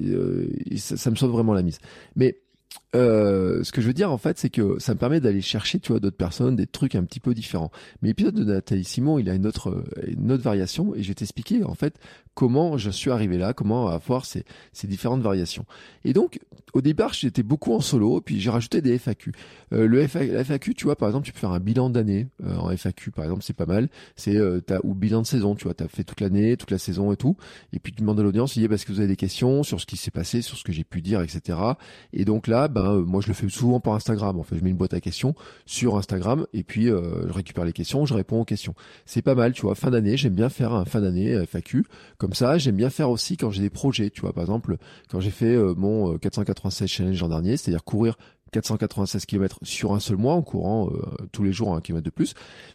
[0.77, 1.79] ça, ça me sauve vraiment la mise.
[2.15, 2.37] Mais
[2.97, 5.79] euh, ce que je veux dire en fait, c'est que ça me permet d'aller chercher,
[5.79, 7.71] tu vois, d'autres personnes, des trucs un petit peu différents.
[8.01, 11.15] Mais l'épisode de Nathalie Simon, il a une autre, une autre variation, et je vais
[11.15, 11.99] t'expliquer en fait
[12.33, 15.65] comment je suis arrivé là, comment avoir ces, ces différentes variations.
[16.05, 16.39] Et donc,
[16.73, 19.31] au départ, j'étais beaucoup en solo, puis j'ai rajouté des FAQ.
[19.73, 22.69] Euh, le FAQ, tu vois, par exemple, tu peux faire un bilan d'année euh, en
[22.69, 23.89] FAQ, par exemple, c'est pas mal.
[24.15, 27.11] C'est euh, ou bilan de saison, tu vois, t'as fait toute l'année, toute la saison
[27.11, 27.35] et tout.
[27.73, 29.81] Et puis tu demandes à l'audience, il dit, parce que vous avez des questions sur
[29.81, 31.57] ce qui s'est passé, sur ce que j'ai pu dire, etc.
[32.13, 34.39] Et donc là, ben euh, moi je le fais souvent par Instagram.
[34.39, 37.65] En fait, je mets une boîte à questions sur Instagram et puis euh, je récupère
[37.65, 38.73] les questions, je réponds aux questions.
[39.05, 39.75] C'est pas mal, tu vois.
[39.75, 41.85] Fin d'année, j'aime bien faire un fin d'année FAQ.
[42.17, 44.33] Comme ça, j'aime bien faire aussi quand j'ai des projets, tu vois.
[44.33, 44.77] Par exemple,
[45.09, 48.17] quand j'ai fait euh, mon 496 challenge l'an dernier, c'est-à-dire courir
[48.51, 52.11] 496 km sur un seul mois en courant euh, tous les jours un kilomètre de
[52.11, 52.33] plus,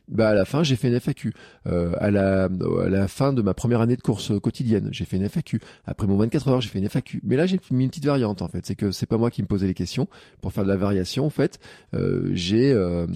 [0.08, 1.32] bah à la fin j'ai fait une FAQ.
[1.66, 5.16] Euh, à, la, à la fin de ma première année de course quotidienne, j'ai fait
[5.16, 5.60] une FAQ.
[5.86, 7.20] Après mon 24 heures, j'ai fait une FAQ.
[7.24, 9.42] Mais là j'ai mis une petite variante en fait, c'est que c'est pas moi qui
[9.42, 10.08] me posais les questions.
[10.40, 11.58] Pour faire de la variation en fait,
[11.94, 13.06] euh, j'ai euh,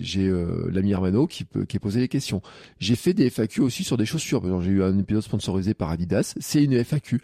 [0.00, 2.42] j'ai euh, l'ami Hermano qui peut qui posé les questions.
[2.78, 4.42] J'ai fait des FAQ aussi sur des chaussures.
[4.62, 7.20] J'ai eu un épisode sponsorisé par Adidas, c'est une FAQ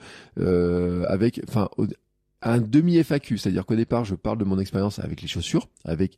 [1.08, 1.68] avec enfin
[2.42, 6.16] un demi FAQ, c'est-à-dire qu'au départ, je parle de mon expérience avec les chaussures, avec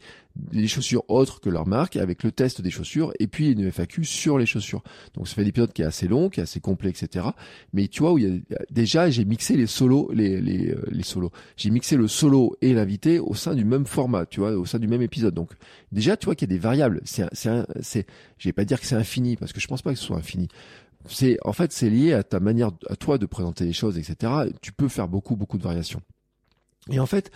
[0.52, 4.04] les chaussures autres que leur marque, avec le test des chaussures, et puis une FAQ
[4.04, 4.82] sur les chaussures.
[5.14, 7.26] Donc ça fait l'épisode qui est assez long, qui est assez complet, etc.
[7.72, 10.84] Mais tu vois où il y a déjà j'ai mixé les solos, les les, euh,
[10.90, 11.32] les solos.
[11.56, 14.78] J'ai mixé le solo et l'invité au sein du même format, tu vois, au sein
[14.78, 15.34] du même épisode.
[15.34, 15.50] Donc
[15.90, 17.00] déjà tu vois qu'il y a des variables.
[17.04, 18.06] C'est c'est c'est,
[18.38, 20.16] je vais pas dire que c'est infini parce que je pense pas que ce soit
[20.16, 20.48] infini
[21.08, 24.32] c'est en fait c'est lié à ta manière à toi de présenter les choses etc
[24.60, 26.00] tu peux faire beaucoup beaucoup de variations.
[26.90, 27.30] Et en fait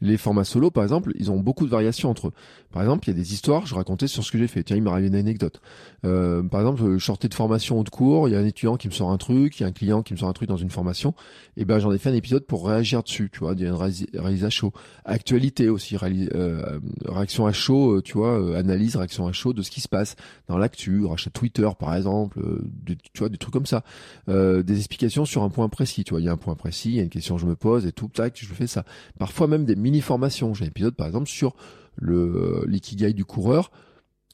[0.00, 2.32] les formats solo, par exemple, ils ont beaucoup de variations entre eux.
[2.72, 4.62] Par exemple, il y a des histoires, je racontais sur ce que j'ai fait.
[4.62, 5.60] Tiens, il m'a une anecdote.
[6.04, 8.76] Euh, par exemple, je sortais de formation ou de cours, il y a un étudiant
[8.76, 10.48] qui me sort un truc, il y a un client qui me sort un truc
[10.48, 11.14] dans une formation.
[11.56, 14.50] Et ben, j'en ai fait un épisode pour réagir dessus, tu vois, il réalisation à
[14.50, 14.72] chaud.
[15.04, 19.62] Actualité aussi, euh, réaction à chaud, euh, tu vois, euh, analyse, réaction à chaud de
[19.62, 20.16] ce qui se passe
[20.48, 22.40] dans l'actu, rachat Twitter, par exemple,
[22.86, 23.82] tu vois, des trucs comme ça.
[24.28, 26.96] des explications sur un point précis, tu vois, il y a un point précis, il
[26.96, 28.84] y a une question que je me pose et tout, tac, je fais ça.
[29.18, 30.54] Parfois même des mini-formations.
[30.54, 31.54] J'ai un épisode, par exemple, sur
[31.96, 33.70] le l'ikigai du coureur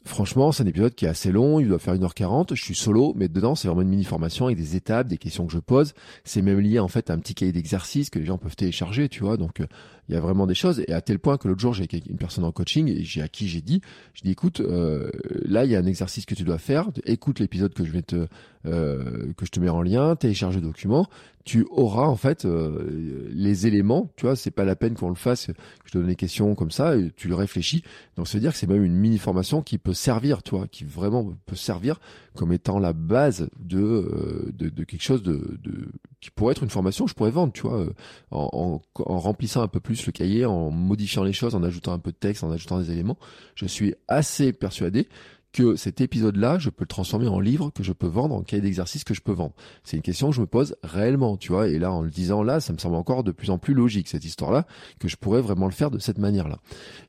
[0.06, 3.12] franchement, c'est un épisode qui est assez long, il doit faire 1h40, je suis solo,
[3.16, 5.94] mais dedans, c'est vraiment une mini-formation avec des étapes, des questions que je pose.
[6.24, 9.08] C'est même lié en fait à un petit cahier d'exercice que les gens peuvent télécharger,
[9.08, 9.36] tu vois.
[9.36, 9.66] Donc, euh,
[10.08, 10.82] il y a vraiment des choses.
[10.86, 13.28] Et à tel point que l'autre jour, j'ai une personne en coaching et j'ai à
[13.28, 13.80] qui j'ai dit,
[14.14, 15.10] je dis, écoute, euh,
[15.44, 16.88] là, il y a un exercice que tu dois faire.
[17.04, 18.26] Écoute l'épisode que je vais te,
[18.66, 21.08] euh, que je te mets en lien, télécharge le document.
[21.44, 24.10] Tu auras en fait les éléments.
[24.16, 25.46] Tu vois, c'est pas la peine qu'on le fasse.
[25.46, 25.52] Que
[25.84, 27.84] je te donne des questions comme ça, et tu le réfléchis.
[28.16, 31.34] Donc, veut dire que c'est même une mini formation qui peut servir, toi, qui vraiment
[31.46, 32.00] peut servir
[32.36, 35.88] comme étant la base de, de, de quelque chose de, de,
[36.20, 37.86] qui pourrait être une formation que je pourrais vendre, tu vois,
[38.30, 41.92] en, en, en remplissant un peu plus le cahier, en modifiant les choses, en ajoutant
[41.92, 43.18] un peu de texte, en ajoutant des éléments.
[43.54, 45.08] Je suis assez persuadé
[45.56, 48.60] que cet épisode-là, je peux le transformer en livre que je peux vendre, en cahier
[48.60, 49.54] d'exercice que je peux vendre.
[49.84, 51.68] C'est une question que je me pose réellement, tu vois.
[51.68, 54.08] Et là, en le disant là, ça me semble encore de plus en plus logique
[54.08, 54.66] cette histoire-là,
[55.00, 56.58] que je pourrais vraiment le faire de cette manière-là.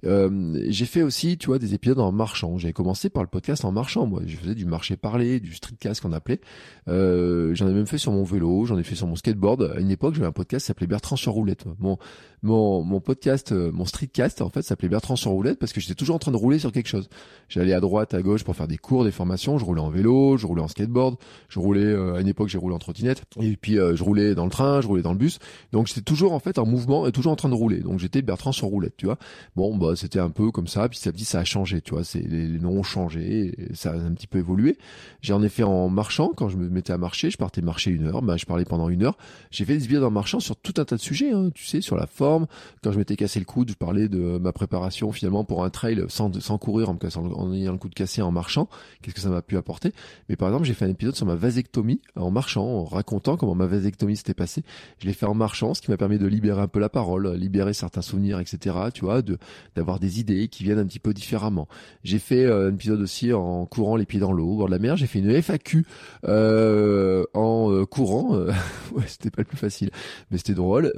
[0.06, 2.58] Euh, j'ai fait aussi, tu vois, des épisodes en marchant.
[2.58, 4.08] J'ai commencé par le podcast en marchant.
[4.08, 6.40] Moi, je faisais du marché parlé, du streetcast qu'on appelait.
[6.88, 9.74] Euh, j'en ai même fait sur mon vélo, j'en ai fait sur mon skateboard.
[9.76, 11.66] À une époque, j'avais un podcast qui s'appelait Bertrand sur roulette.
[11.80, 11.98] Mon
[12.44, 15.96] mon mon podcast, euh, mon streetcast, en fait, s'appelait Bertrand sur roulette parce que j'étais
[15.96, 17.10] toujours en train de rouler sur quelque chose.
[17.50, 19.58] J'allais à droite, à gauche pour faire des cours, des formations.
[19.58, 21.15] Je roulais en vélo, je roulais en skateboard,
[21.50, 24.36] je roulais euh, à une époque j'ai roulé en trottinette et puis euh, je roulais
[24.36, 25.39] dans le train, je roulais dans le bus.
[25.71, 27.80] Donc j'étais toujours en fait en mouvement et toujours en train de rouler.
[27.80, 29.17] Donc j'étais Bertrand sur roulette, tu vois.
[29.56, 30.88] Bon bah c'était un peu comme ça.
[30.89, 32.04] Puis ça petit ça a changé, tu vois.
[32.04, 34.78] C'est les, noms ont changé, ça a un petit peu évolué.
[35.21, 38.08] J'ai en effet en marchant quand je me mettais à marcher, je partais marcher une
[38.08, 39.17] heure, bah je parlais pendant une heure.
[39.52, 41.82] J'ai fait des vidéos en marchant sur tout un tas de sujets, hein, tu sais,
[41.82, 42.47] sur la forme.
[42.84, 46.04] Quand je m'étais cassé le coude, je parlais de ma préparation finalement pour un trail
[46.10, 48.70] sans sans courir en en ayant le coude cassé en marchant
[49.02, 49.94] qu'est-ce que ça m'a pu apporter.
[50.30, 53.56] Mais par exemple, j'ai fait un épisode sur ma vasectomie en marchant, en racontant comment
[53.56, 54.63] ma vasectomie s'était passée.
[55.00, 57.34] Je l'ai fait en marchant, ce qui m'a permis de libérer un peu la parole,
[57.34, 58.76] libérer certains souvenirs, etc.
[58.94, 59.38] Tu vois, de
[59.76, 61.68] d'avoir des idées qui viennent un petit peu différemment.
[62.04, 64.72] J'ai fait euh, un épisode aussi en courant les pieds dans l'eau, au bord de
[64.72, 64.98] la mer.
[64.98, 65.86] J'ai fait une FAQ
[66.26, 68.38] euh, en euh, courant.
[68.92, 69.92] ouais, c'était pas le plus facile,
[70.32, 70.94] mais c'était drôle.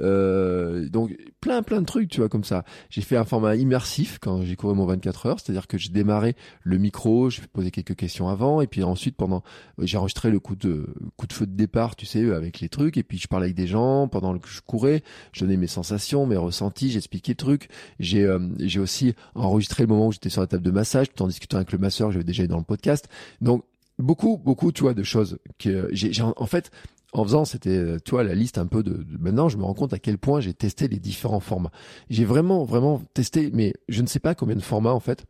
[0.90, 2.64] donc plein plein de trucs, tu vois, comme ça.
[2.90, 6.34] J'ai fait un format immersif quand j'ai couru mon 24 heures, c'est-à-dire que j'ai démarré
[6.62, 9.42] le micro, je posé quelques questions avant et puis ensuite pendant
[9.78, 12.96] j'ai enregistré le coup de coup de feu de départ tu sais avec les trucs
[12.96, 16.26] et puis je parlais avec des gens pendant que je courais je donnais mes sensations
[16.26, 17.68] mes ressentis j'expliquais le truc
[17.98, 21.22] j'ai euh, j'ai aussi enregistré le moment où j'étais sur la table de massage tout
[21.22, 23.08] en discutant avec le masseur j'avais déjà eu dans le podcast
[23.40, 23.64] donc
[23.98, 26.70] beaucoup beaucoup tu vois de choses que j'ai en fait
[27.12, 29.92] en faisant, c'était, tu vois, la liste un peu de, Maintenant, je me rends compte
[29.92, 31.72] à quel point j'ai testé les différents formats.
[32.08, 35.26] J'ai vraiment, vraiment testé, mais je ne sais pas combien de formats en fait.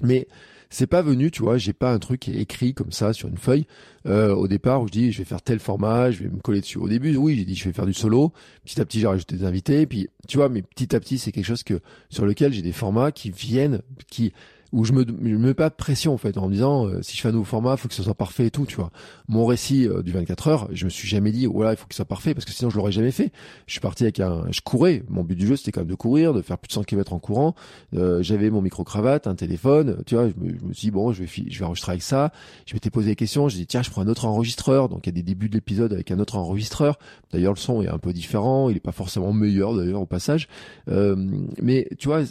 [0.00, 0.26] Mais
[0.72, 3.66] c'est pas venu, tu vois, j'ai pas un truc écrit comme ça sur une feuille
[4.06, 6.62] euh, au départ où je dis je vais faire tel format, je vais me coller
[6.62, 6.78] dessus.
[6.78, 8.32] Au début, oui, j'ai dit je vais faire du solo.
[8.64, 9.86] Petit à petit, j'ai rajouté des invités.
[9.86, 12.72] Puis, tu vois, mais petit à petit, c'est quelque chose que sur lequel j'ai des
[12.72, 14.32] formats qui viennent, qui
[14.72, 17.02] où je me, je me mets pas de pression en fait en me disant euh,
[17.02, 18.90] si je fais un nouveau format, faut que ce soit parfait et tout, tu vois.
[19.28, 21.94] Mon récit euh, du 24 heures, je me suis jamais dit voilà, il faut qu'il
[21.94, 23.32] soit parfait parce que sinon je l'aurais jamais fait.
[23.66, 25.94] Je suis parti avec un je courais, mon but du jeu c'était quand même de
[25.94, 27.54] courir, de faire plus de 100 km en courant.
[27.94, 30.90] Euh, j'avais mon micro cravate, un téléphone, tu vois, je me, je me suis dit
[30.90, 32.32] bon, je vais je vais enregistrer avec ça.
[32.64, 34.88] Je m'étais posé des questions, j'ai dit tiens, je prends un autre enregistreur.
[34.88, 36.98] Donc il y a des débuts de l'épisode avec un autre enregistreur.
[37.30, 40.48] D'ailleurs le son est un peu différent, il est pas forcément meilleur d'ailleurs au passage.
[40.88, 42.22] mais tu vois,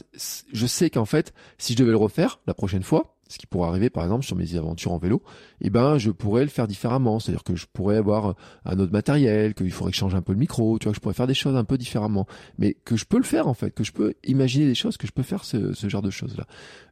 [0.53, 3.69] je sais qu'en fait, si je devais le refaire la prochaine fois, ce qui pourrait
[3.69, 5.21] arriver par exemple sur mes aventures en vélo,
[5.61, 7.19] eh ben je pourrais le faire différemment.
[7.19, 10.33] C'est-à-dire que je pourrais avoir un autre matériel, qu'il faudrait que je change un peu
[10.33, 12.27] le micro, tu vois, que je pourrais faire des choses un peu différemment.
[12.57, 15.07] Mais que je peux le faire en fait, que je peux imaginer des choses, que
[15.07, 16.45] je peux faire ce, ce genre de choses-là.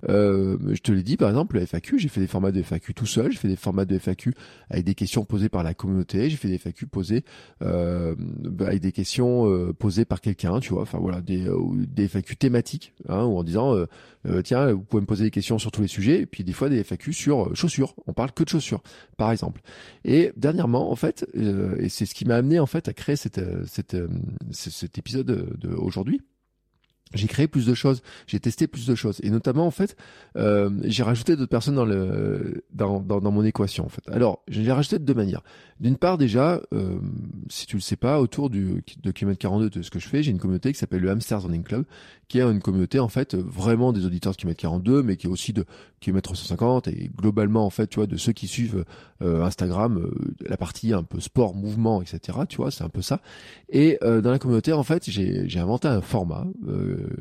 [0.08, 2.94] Euh, je te l'ai dit par exemple, le FAQ, j'ai fait des formats de FAQ
[2.94, 4.34] tout seul, j'ai fait des formats de FAQ
[4.70, 7.24] avec des questions posées par la communauté, j'ai fait des FAQ posées
[7.62, 8.16] euh,
[8.60, 12.38] avec des questions euh, posées par quelqu'un, tu vois, enfin voilà, des, euh, des FAQ
[12.38, 13.76] thématiques, hein, ou en disant
[14.26, 16.54] euh, tiens, vous pouvez me poser des questions sur tous les sujets, et puis des
[16.54, 17.96] fois des FAQ sur chaussures.
[18.08, 18.82] On parle que de chaussures,
[19.18, 19.62] par exemple.
[20.06, 23.16] Et dernièrement, en fait, euh, et c'est ce qui m'a amené en fait à créer
[23.38, 24.08] euh, euh,
[24.52, 26.22] cet épisode de, aujourd'hui
[27.14, 29.96] j'ai créé plus de choses, j'ai testé plus de choses, et notamment en fait,
[30.36, 34.08] euh, j'ai rajouté d'autres personnes dans le dans, dans, dans, mon équation en fait.
[34.10, 35.42] Alors, je l'ai rajouté de deux manières.
[35.80, 37.00] D'une part, déjà, euh,
[37.50, 40.24] si tu le sais pas, autour du de kilomètre 42 de ce que je fais,
[40.24, 41.86] j'ai une communauté qui s'appelle le Hamster Running Club,
[42.28, 45.30] qui est une communauté en fait vraiment des auditeurs de kilomètre 42, mais qui est
[45.30, 45.66] aussi de
[46.00, 48.86] kilomètre 150 et globalement en fait, tu vois, de ceux qui suivent
[49.22, 52.40] euh, Instagram, euh, la partie un peu sport, mouvement, etc.
[52.48, 53.22] Tu vois, c'est un peu ça.
[53.70, 56.46] Et euh, dans la communauté, en fait, j'ai j'ai inventé un format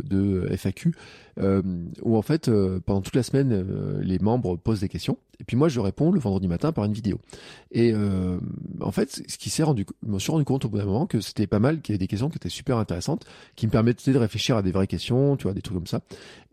[0.04, 0.92] de FAQ
[1.40, 1.62] euh,
[2.02, 2.50] où en fait
[2.84, 6.18] pendant toute la semaine les membres posent des questions et puis moi je réponds le
[6.18, 7.18] vendredi matin par une vidéo.
[7.70, 7.94] Et
[8.80, 11.06] en fait ce qui s'est rendu, je me suis rendu compte au bout d'un moment
[11.06, 13.72] que c'était pas mal, qu'il y avait des questions qui étaient super intéressantes, qui me
[13.72, 16.00] permettaient de réfléchir à des vraies questions, tu vois, des trucs comme ça.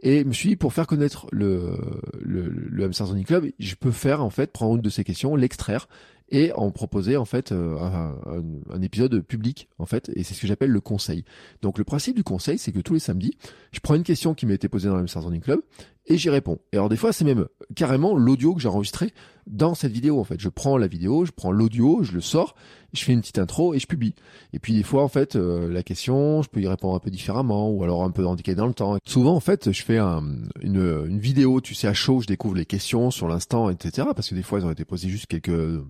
[0.01, 1.77] Et je me suis dit pour faire connaître le
[2.21, 5.87] le, le Hamster Club, je peux faire en fait prendre une de ces questions, l'extraire
[6.29, 10.47] et en proposer en fait euh, un, épisode public en fait et c'est ce que
[10.47, 11.23] j'appelle le conseil.
[11.61, 13.37] Donc le principe du conseil c'est que tous les samedis
[13.71, 15.61] je prends une question qui m'a été posée dans le Masters Club
[16.07, 16.59] et j'y réponds.
[16.71, 19.13] Et alors des fois c'est même carrément l'audio que j'ai enregistré
[19.47, 20.39] dans cette vidéo en fait.
[20.39, 22.55] Je prends la vidéo, je prends l'audio, je le sors,
[22.93, 24.15] je fais une petite intro et je publie.
[24.53, 27.09] Et puis des fois en fait euh, la question, je peux y répondre un peu
[27.09, 28.97] différemment ou alors un peu indiqué dans le temps.
[29.05, 32.65] Souvent en fait je fais une, une vidéo, tu sais à chaud, je découvre les
[32.65, 34.07] questions sur l'instant, etc.
[34.15, 35.81] Parce que des fois elles ont été posées juste quelques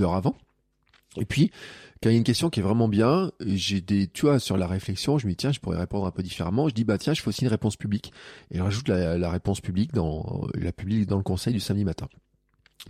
[0.00, 0.34] heures avant.
[1.16, 1.50] Et puis,
[2.02, 4.56] quand il y a une question qui est vraiment bien, j'ai des, tu vois, sur
[4.56, 6.68] la réflexion, je me dis tiens, je pourrais répondre un peu différemment.
[6.68, 8.12] Je dis bah tiens, je fais aussi une réponse publique
[8.50, 11.84] et je rajoute la, la réponse publique dans la publique dans le conseil du samedi
[11.84, 12.08] matin.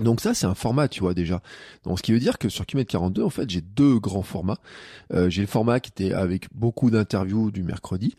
[0.00, 1.40] Donc ça, c'est un format, tu vois déjà.
[1.84, 4.58] Donc ce qui veut dire que sur Kilometre 42, en fait, j'ai deux grands formats.
[5.12, 8.14] Euh, j'ai le format qui était avec beaucoup d'interviews du mercredi,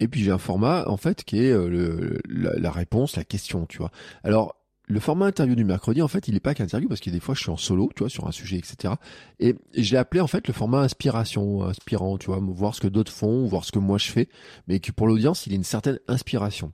[0.00, 3.66] et puis j'ai un format en fait qui est euh, le, la, réponse, la question,
[3.66, 3.90] tu vois.
[4.24, 4.56] Alors
[4.90, 7.34] le format interview du mercredi, en fait, il n'est pas qu'interview parce que des fois
[7.34, 8.94] je suis en solo, tu vois, sur un sujet, etc.
[9.38, 12.88] Et, je l'ai appelé en fait le format inspiration, inspirant, tu vois, voir ce que
[12.88, 14.28] d'autres font, voir ce que moi je fais,
[14.66, 16.72] mais que pour l'audience, il y a une certaine inspiration.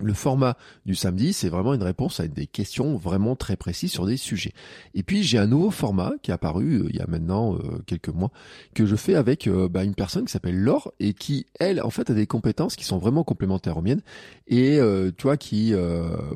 [0.00, 4.06] Le format du samedi, c'est vraiment une réponse à des questions vraiment très précises sur
[4.06, 4.52] des sujets.
[4.94, 7.78] Et puis j'ai un nouveau format qui est apparu euh, il y a maintenant euh,
[7.86, 8.32] quelques mois
[8.74, 11.90] que je fais avec euh, bah, une personne qui s'appelle Laure et qui elle en
[11.90, 14.02] fait a des compétences qui sont vraiment complémentaires aux miennes
[14.48, 14.78] et
[15.16, 15.72] tu vois qui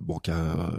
[0.02, 0.70] bon qui a,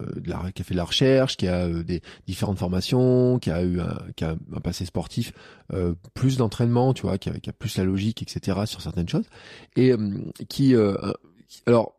[0.56, 3.98] qui a fait de la recherche, qui a des différentes formations, qui a eu un,
[4.15, 5.32] qui a un passé sportif,
[6.15, 8.62] plus d'entraînement, tu vois, qui a, qui a, plus la logique, etc.
[8.65, 9.26] sur certaines choses
[9.76, 9.94] et
[10.48, 10.76] qui
[11.68, 11.98] alors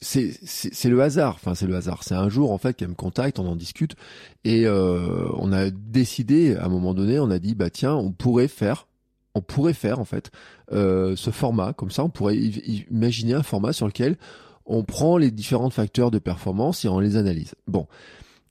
[0.00, 1.34] c'est le hasard.
[1.34, 2.02] Enfin, c'est le hasard.
[2.02, 3.94] C'est un jour en fait qu'elle me contacte, on en discute
[4.44, 8.12] et euh, on a décidé à un moment donné, on a dit bah tiens, on
[8.12, 8.88] pourrait faire,
[9.34, 10.30] on pourrait faire en fait
[10.72, 12.04] euh, ce format comme ça.
[12.04, 14.16] On pourrait imaginer un format sur lequel
[14.66, 17.54] on prend les différents facteurs de performance et on les analyse.
[17.66, 17.86] Bon,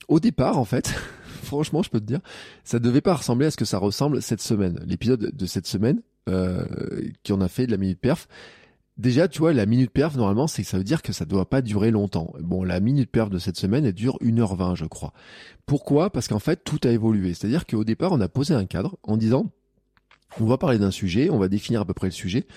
[0.08, 0.94] au départ en fait.
[1.48, 2.20] franchement, je peux te dire,
[2.64, 4.80] ça devait pas ressembler à ce que ça ressemble cette semaine.
[4.86, 6.66] L'épisode de cette semaine, euh,
[7.26, 8.28] qu'on a fait de la minute perf,
[8.98, 11.62] Déjà, tu vois, la minute perf, normalement, c'est ça veut dire que ça doit pas
[11.62, 12.34] durer longtemps.
[12.40, 15.14] Bon, la minute perf de cette semaine, elle dure 1h20, je crois.
[15.68, 16.10] Pourquoi?
[16.10, 17.36] Parce qu'en fait, tout a évolué.
[17.36, 19.52] C'est-à-dire qu'au départ, on a posé un cadre en disant,
[20.40, 22.48] on va parler d'un sujet, on va définir à peu près le sujet,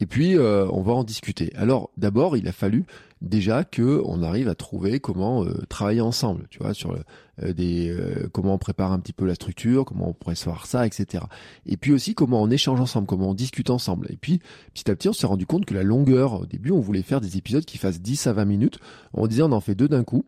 [0.00, 1.52] et puis euh, on va en discuter.
[1.54, 2.86] Alors d'abord, il a fallu
[3.20, 6.94] déjà que on arrive à trouver comment euh, travailler ensemble, tu vois, sur
[7.42, 7.94] euh, des
[8.32, 11.24] comment on prépare un petit peu la structure, comment on pourrait voir ça, etc.
[11.66, 14.06] Et puis aussi comment on échange ensemble, comment on discute ensemble.
[14.10, 14.40] Et puis
[14.74, 17.20] petit à petit, on s'est rendu compte que la longueur, au début, on voulait faire
[17.20, 18.78] des épisodes qui fassent 10 à 20 minutes.
[19.14, 20.24] On disait on en fait deux d'un coup.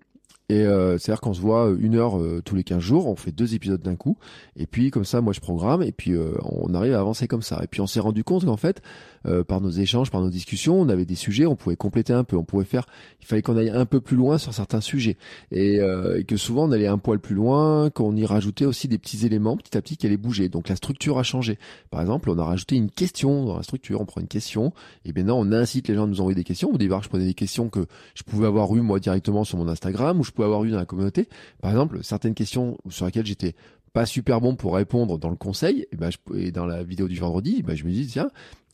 [0.53, 3.33] Et euh, c'est-à-dire qu'on se voit une heure euh, tous les 15 jours, on fait
[3.33, 4.19] deux épisodes d'un coup,
[4.55, 7.41] et puis comme ça, moi je programme, et puis euh, on arrive à avancer comme
[7.41, 7.59] ça.
[7.63, 8.83] Et puis on s'est rendu compte qu'en fait,
[9.27, 12.23] euh, par nos échanges, par nos discussions, on avait des sujets, on pouvait compléter un
[12.23, 12.85] peu, on pouvait faire,
[13.23, 15.17] il fallait qu'on aille un peu plus loin sur certains sujets,
[15.53, 18.99] et, et, que souvent on allait un poil plus loin, qu'on y rajoutait aussi des
[18.99, 20.51] petits éléments petit à petit qui allaient bouger.
[20.51, 21.59] Donc la structure a changé.
[21.91, 24.75] Par exemple, on a rajouté une question dans la structure, on prend une question,
[25.07, 26.71] et maintenant on incite les gens à nous envoyer des questions.
[26.71, 29.69] Au départ, je prenais des questions que je pouvais avoir eu moi directement sur mon
[29.69, 31.29] Instagram, je avoir eu dans la communauté
[31.61, 33.55] par exemple, certaines questions sur lesquelles j'étais
[33.93, 37.19] pas super bon pour répondre dans le conseil, et, ben je, dans la vidéo du
[37.19, 38.31] vendredi, ben je me dis tiens,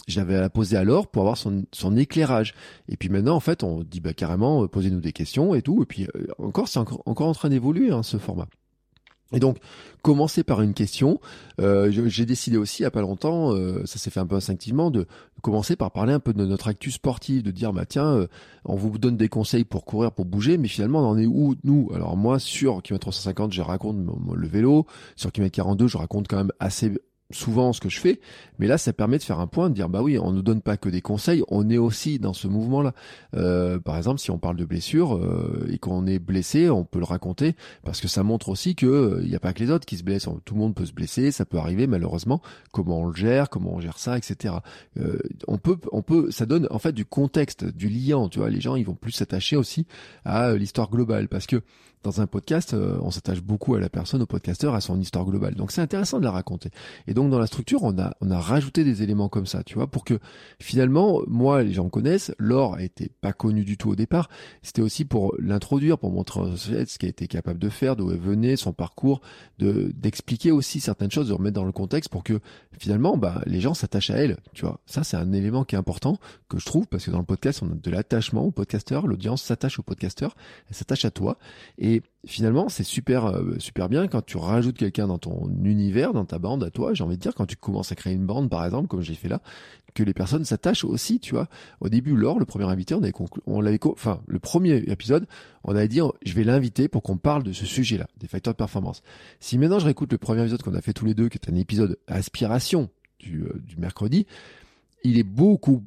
[0.06, 2.54] j'avais à la poser alors pour avoir son, son éclairage.
[2.88, 5.82] Et puis maintenant, en fait, on dit bah carrément, euh, posez-nous des questions et tout.
[5.82, 8.46] Et puis euh, encore, c'est encore, encore en train d'évoluer hein, ce format.
[9.32, 9.58] Et donc,
[10.00, 11.20] commencer par une question.
[11.60, 14.36] Euh, j'ai décidé aussi, il n'y a pas longtemps, euh, ça s'est fait un peu
[14.36, 15.06] instinctivement, de,
[15.42, 18.26] commencer par parler un peu de notre actu sportive, de dire, bah tiens, euh,
[18.64, 21.56] on vous donne des conseils pour courir, pour bouger, mais finalement, on en est où,
[21.62, 21.90] nous?
[21.94, 23.98] Alors moi, sur km 350, je raconte
[24.34, 24.86] le vélo.
[25.14, 26.92] Sur km 42, je raconte quand même assez
[27.30, 28.20] souvent ce que je fais,
[28.58, 30.62] mais là ça permet de faire un point, de dire bah oui, on ne donne
[30.62, 32.94] pas que des conseils, on est aussi dans ce mouvement-là.
[33.36, 36.98] Euh, par exemple, si on parle de blessure euh, et qu'on est blessé, on peut
[36.98, 39.70] le raconter parce que ça montre aussi que euh, il n'y a pas que les
[39.70, 42.40] autres qui se blessent, tout le monde peut se blesser, ça peut arriver malheureusement.
[42.72, 44.54] Comment on le gère, comment on gère ça, etc.
[45.46, 48.28] on peut, on peut, ça donne en fait du contexte, du lien.
[48.28, 49.86] Tu vois, les gens ils vont plus s'attacher aussi
[50.24, 51.62] à l'histoire globale parce que
[52.02, 55.24] dans un podcast, euh, on s'attache beaucoup à la personne, au podcasteur, à son histoire
[55.24, 55.54] globale.
[55.54, 56.70] Donc c'est intéressant de la raconter.
[57.06, 59.74] Et donc dans la structure, on a, on a rajouté des éléments comme ça, tu
[59.74, 60.18] vois, pour que
[60.60, 64.28] finalement, moi, les gens me connaissent, Laure été pas connue du tout au départ.
[64.62, 68.56] C'était aussi pour l'introduire, pour montrer ce qu'elle était capable de faire, d'où elle venait,
[68.56, 69.20] son parcours,
[69.58, 72.40] de d'expliquer aussi certaines choses, de remettre dans le contexte pour que
[72.78, 74.80] finalement, bah, les gens s'attachent à elle, tu vois.
[74.86, 77.62] Ça, c'est un élément qui est important que je trouve parce que dans le podcast,
[77.62, 80.36] on a de l'attachement au podcasteur, l'audience s'attache au podcasteur,
[80.68, 81.38] elle s'attache à toi.
[82.26, 86.38] Finalement, c'est super, euh, super bien quand tu rajoutes quelqu'un dans ton univers, dans ta
[86.38, 86.94] bande à toi.
[86.94, 89.14] J'ai envie de dire, quand tu commences à créer une bande, par exemple, comme j'ai
[89.14, 89.40] fait là,
[89.94, 91.48] que les personnes s'attachent aussi, tu vois.
[91.80, 93.12] Au début, Laure, le premier invité, on avait
[93.46, 95.26] on l'avait, enfin, le premier épisode,
[95.64, 98.58] on avait dit, je vais l'inviter pour qu'on parle de ce sujet-là, des facteurs de
[98.58, 99.02] performance.
[99.40, 101.50] Si maintenant je réécoute le premier épisode qu'on a fait tous les deux, qui est
[101.50, 104.26] un épisode aspiration du, euh, du mercredi,
[105.04, 105.82] il est beaucoup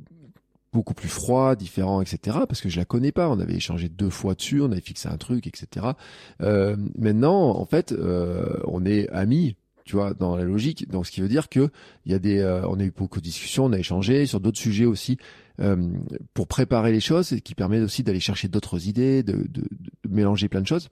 [0.73, 2.39] beaucoup plus froid, différent, etc.
[2.47, 3.29] Parce que je la connais pas.
[3.29, 5.87] On avait échangé deux fois dessus, on avait fixé un truc, etc.
[6.41, 9.55] Euh, maintenant, en fait, euh, on est amis,
[9.85, 10.89] tu vois, dans la logique.
[10.89, 11.69] Donc, ce qui veut dire que
[12.05, 14.39] il y a des, euh, on a eu beaucoup de discussions, on a échangé sur
[14.39, 15.17] d'autres sujets aussi
[15.59, 15.91] euh,
[16.33, 20.09] pour préparer les choses, et qui permet aussi d'aller chercher d'autres idées, de, de, de
[20.09, 20.89] mélanger plein de choses,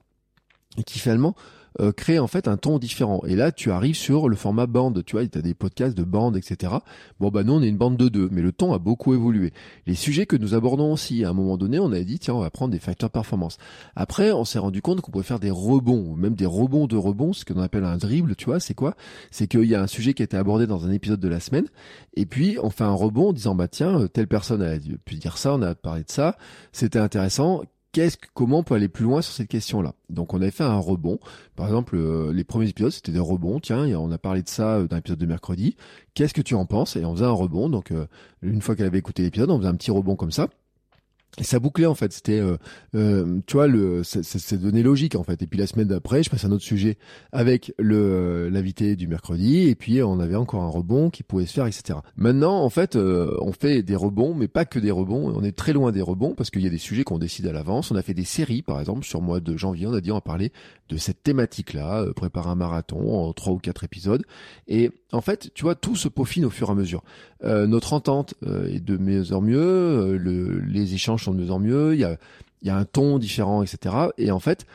[0.78, 1.36] et qui finalement
[1.80, 3.22] euh, créer en fait un ton différent.
[3.28, 6.04] Et là, tu arrives sur le format bande, tu vois, tu as des podcasts de
[6.04, 6.74] bande, etc.
[7.20, 9.54] Bon, bah nous, on est une bande de deux, mais le ton a beaucoup évolué.
[9.88, 12.40] Les sujets que nous abordons aussi, à un moment donné, on a dit, tiens, on
[12.40, 13.58] va prendre des facteurs performance.
[13.96, 17.34] Après, on s'est rendu compte qu'on pouvait faire des rebonds, même des rebonds de rebonds,
[17.34, 18.96] ce qu'on appelle un dribble, tu vois, c'est quoi?
[19.32, 21.40] C'est qu'il y a un sujet qui a été abordé dans un épisode de la
[21.40, 21.68] semaine,
[22.16, 25.38] et puis on fait un rebond en disant, bah tiens, telle personne a pu dire
[25.38, 26.38] ça, on a parlé de ça,
[26.72, 27.64] c'était intéressant,
[28.34, 29.94] comment on peut aller plus loin sur cette question-là?
[30.10, 31.20] Donc on avait fait un rebond.
[31.56, 33.60] Par exemple, euh, les premiers épisodes c'était des rebonds.
[33.60, 35.76] Tiens, on a parlé de ça euh, dans l'épisode de mercredi.
[36.14, 36.96] Qu'est-ce que tu en penses?
[36.96, 37.70] Et on faisait un rebond.
[37.70, 38.08] Donc euh,
[38.42, 40.50] une fois qu'elle avait écouté l'épisode, on faisait un petit rebond comme ça.
[41.40, 42.58] Et ça bouclait en fait, c'était, euh,
[42.96, 45.42] euh, tu vois, le, c'est donné logique en fait.
[45.42, 46.98] Et puis la semaine d'après, je passe à un autre sujet
[47.32, 51.46] avec le euh, l'invité du mercredi, et puis on avait encore un rebond qui pouvait
[51.46, 52.00] se faire, etc.
[52.18, 55.34] Maintenant, en fait, on fait des rebonds, mais pas que des rebonds.
[55.36, 57.54] On est très loin des rebonds parce qu'il y a des sujets qu'on décide à
[57.54, 57.92] l'avance.
[57.92, 60.16] On a fait des séries, par exemple, sur mois de janvier, on a dit on
[60.16, 60.52] va parler
[60.90, 64.24] de cette thématique-là, préparer un marathon en trois ou quatre épisodes.
[64.68, 67.04] Et en fait, tu vois, tout se peaufine au fur et à mesure.
[67.44, 72.00] notre entente est de mieux en mieux, le, les échanges de mieux en mieux, il
[72.00, 73.96] y a, un ton différent, etc.
[74.18, 74.66] Et en fait,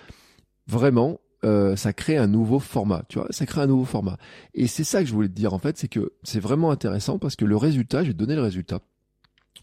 [0.67, 4.17] vraiment, euh, ça crée un nouveau format, tu vois, ça crée un nouveau format.
[4.55, 7.19] Et c'est ça que je voulais te dire, en fait, c'est que c'est vraiment intéressant
[7.19, 8.81] parce que le résultat, je vais te donner le résultat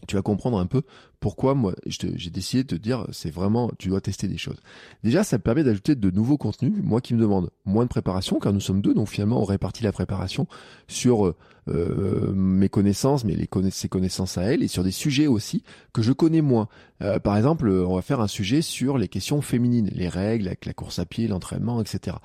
[0.06, 0.82] tu vas comprendre un peu
[1.20, 4.60] pourquoi moi j'ai décidé de te dire c'est vraiment tu dois tester des choses.
[5.04, 8.38] Déjà ça me permet d'ajouter de nouveaux contenus, moi qui me demande moins de préparation
[8.38, 10.46] car nous sommes deux donc finalement on répartit la préparation
[10.88, 11.36] sur euh,
[11.68, 15.62] euh mes connaissances mais les ses connaissances à elle et sur des sujets aussi
[15.92, 16.68] que je connais moins.
[17.02, 20.66] Euh, par exemple on va faire un sujet sur les questions féminines, les règles avec
[20.66, 22.16] la course à pied, l'entraînement etc.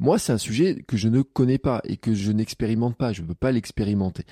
[0.00, 3.12] Moi, c'est un sujet que je ne connais pas et que je n'expérimente pas.
[3.12, 4.24] Je ne peux pas l'expérimenter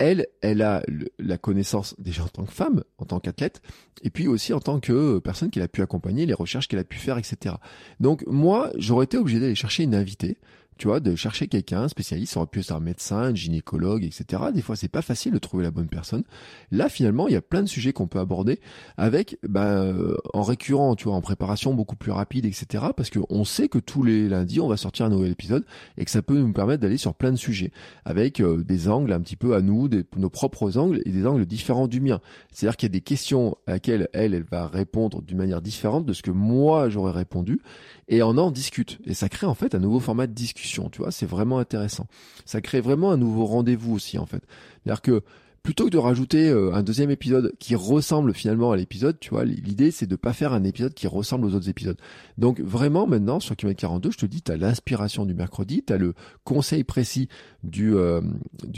[0.00, 0.82] elle, elle a
[1.18, 3.60] la connaissance déjà en tant que femme, en tant qu'athlète,
[4.02, 6.84] et puis aussi en tant que personne qu'elle a pu accompagner, les recherches qu'elle a
[6.84, 7.56] pu faire, etc.
[8.00, 10.38] Donc moi, j'aurais été obligé d'aller chercher une invitée
[10.80, 14.44] tu vois, de chercher quelqu'un, spécialiste, ça aurait pu être un médecin, un gynécologue, etc.
[14.54, 16.24] Des fois, c'est pas facile de trouver la bonne personne.
[16.70, 18.60] Là, finalement, il y a plein de sujets qu'on peut aborder
[18.96, 19.92] avec, bah,
[20.32, 22.84] en récurrent, tu vois, en préparation beaucoup plus rapide, etc.
[22.96, 25.66] Parce qu'on sait que tous les lundis, on va sortir un nouvel épisode
[25.98, 27.72] et que ça peut nous permettre d'aller sur plein de sujets
[28.06, 31.26] avec euh, des angles un petit peu à nous, des, nos propres angles et des
[31.26, 32.22] angles différents du mien.
[32.52, 36.06] C'est-à-dire qu'il y a des questions à laquelle elle, elle va répondre d'une manière différente
[36.06, 37.60] de ce que moi j'aurais répondu
[38.08, 38.98] et on en discute.
[39.04, 42.06] Et ça crée en fait un nouveau format de discussion, tu vois, c'est vraiment intéressant.
[42.44, 44.42] Ça crée vraiment un nouveau rendez-vous aussi en fait.
[44.82, 45.22] C'est-à-dire que
[45.62, 49.44] plutôt que de rajouter euh, un deuxième épisode qui ressemble finalement à l'épisode, tu vois,
[49.44, 51.98] l'idée c'est de pas faire un épisode qui ressemble aux autres épisodes.
[52.38, 55.92] Donc vraiment maintenant sur Kilomètre 42, je te dis, tu as l'inspiration du mercredi, tu
[55.92, 57.28] as le conseil précis
[57.62, 58.20] du, euh,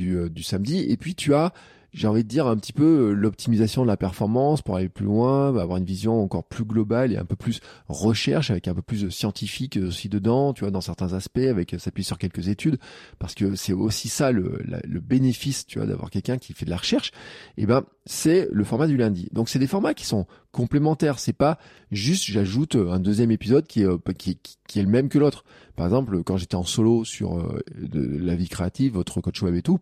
[0.00, 1.52] euh, du samedi, et puis tu as
[1.92, 5.05] j'ai envie de dire un petit peu euh, l'optimisation de la performance pour aller plus
[5.05, 8.81] loin, avoir une vision encore plus globale et un peu plus recherche avec un peu
[8.81, 12.48] plus de scientifique aussi dedans, tu vois, dans certains aspects, avec euh, s'appuyer sur quelques
[12.48, 12.78] études,
[13.18, 16.70] parce que c'est aussi ça le, le bénéfice, tu vois, d'avoir quelqu'un qui fait de
[16.70, 17.11] la recherche.
[17.59, 19.28] Et eh ben, c'est le format du lundi.
[19.33, 21.18] Donc c'est des formats qui sont complémentaires.
[21.18, 21.59] C'est pas
[21.90, 25.44] juste j'ajoute un deuxième épisode qui est euh, qui, qui est le même que l'autre.
[25.76, 27.37] Par exemple, quand j'étais en solo sur
[27.76, 29.78] de la vie créative, votre coach web et tout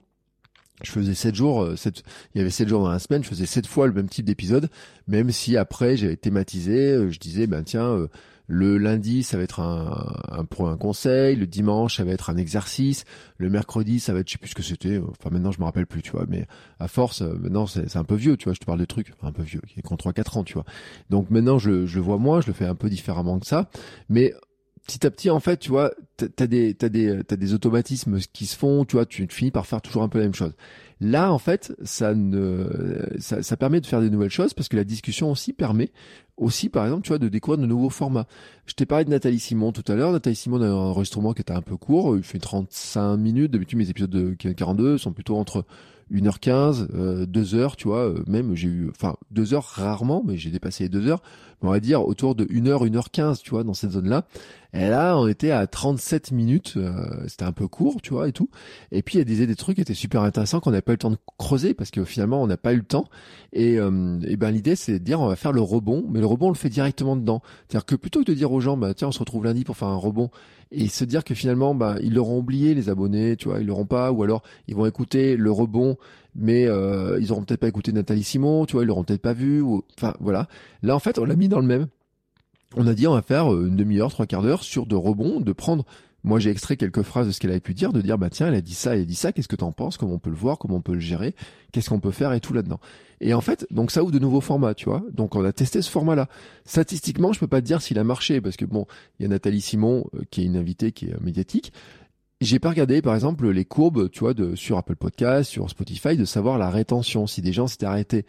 [0.82, 1.74] je faisais sept jours, euh,
[2.34, 4.24] il y avait sept jours dans la semaine, je faisais sept fois le même type
[4.24, 4.68] d'épisode,
[5.08, 8.08] même si après j'avais thématisé, euh, je disais ben tiens euh,
[8.46, 12.36] le lundi ça va être un, un un conseil, le dimanche ça va être un
[12.36, 13.04] exercice,
[13.36, 15.64] le mercredi ça va être je sais plus ce que c'était, enfin maintenant je me
[15.64, 16.46] rappelle plus tu vois, mais
[16.80, 19.32] à force maintenant c'est un peu vieux tu vois, je te parle de trucs un
[19.32, 20.64] peu vieux qui est qu'on trois quatre ans tu vois,
[21.10, 23.70] donc maintenant je, je le vois moins, je le fais un peu différemment que ça,
[24.08, 24.34] mais
[24.90, 28.46] petit à petit, en fait, tu vois, t'as des, t'as des, t'as des automatismes qui
[28.46, 30.54] se font, tu vois, tu finis par faire toujours un peu la même chose.
[31.00, 32.66] Là, en fait, ça ne,
[33.18, 35.92] ça, permet de faire des nouvelles choses parce que la discussion aussi permet
[36.36, 38.26] aussi, par exemple, tu vois, de découvrir de nouveaux formats.
[38.66, 40.12] Je t'ai parlé de Nathalie Simon tout à l'heure.
[40.12, 42.16] Nathalie Simon a un enregistrement qui était un peu court.
[42.16, 43.52] Il fait 35 minutes.
[43.52, 45.64] D'habitude, mes épisodes de 42 sont plutôt entre
[46.10, 50.50] 1h15, euh, 2h, tu vois, euh, même j'ai eu, enfin 2 heures rarement, mais j'ai
[50.50, 51.22] dépassé les 2 heures,
[51.62, 54.24] on va dire autour de 1h, 1h15, tu vois, dans cette zone-là.
[54.72, 56.92] Et là, on était à 37 minutes, euh,
[57.26, 58.48] c'était un peu court, tu vois, et tout.
[58.92, 60.92] Et puis, il y a des, des trucs qui étaient super intéressants qu'on n'a pas
[60.92, 63.06] eu le temps de creuser, parce que finalement, on n'a pas eu le temps.
[63.52, 66.26] Et, euh, et ben l'idée, c'est de dire, on va faire le rebond, mais le
[66.26, 67.42] rebond, on le fait directement dedans.
[67.68, 69.76] C'est-à-dire que plutôt que de dire aux gens, bah tiens, on se retrouve lundi pour
[69.76, 70.30] faire un rebond,
[70.72, 73.86] et se dire que finalement, bah, ils l'auront oublié, les abonnés, tu vois, ils l'auront
[73.86, 75.96] pas, ou alors ils vont écouter le rebond,
[76.34, 79.32] mais euh, ils auront peut-être pas écouté Nathalie Simon, tu vois, ils l'auront peut-être pas
[79.32, 80.48] vu, ou enfin voilà.
[80.82, 81.86] Là, en fait, on l'a mis dans le même.
[82.76, 85.40] On a dit, on va faire euh, une demi-heure, trois quarts d'heure sur de rebond,
[85.40, 85.84] de prendre
[86.22, 88.48] moi, j'ai extrait quelques phrases de ce qu'elle avait pu dire, de dire, bah tiens,
[88.48, 90.30] elle a dit ça, elle a dit ça, qu'est-ce que t'en penses, comment on peut
[90.30, 91.34] le voir, comment on peut le gérer,
[91.72, 92.80] qu'est-ce qu'on peut faire et tout là-dedans.
[93.20, 95.02] Et en fait, donc ça ouvre de nouveaux formats, tu vois.
[95.12, 96.28] Donc on a testé ce format-là.
[96.64, 98.86] Statistiquement, je peux pas te dire s'il a marché, parce que bon,
[99.18, 101.72] il y a Nathalie Simon, euh, qui est une invitée qui est euh, médiatique.
[102.42, 106.16] J'ai pas regardé, par exemple, les courbes, tu vois, de, sur Apple Podcast, sur Spotify,
[106.16, 108.24] de savoir la rétention, si des gens s'étaient arrêtés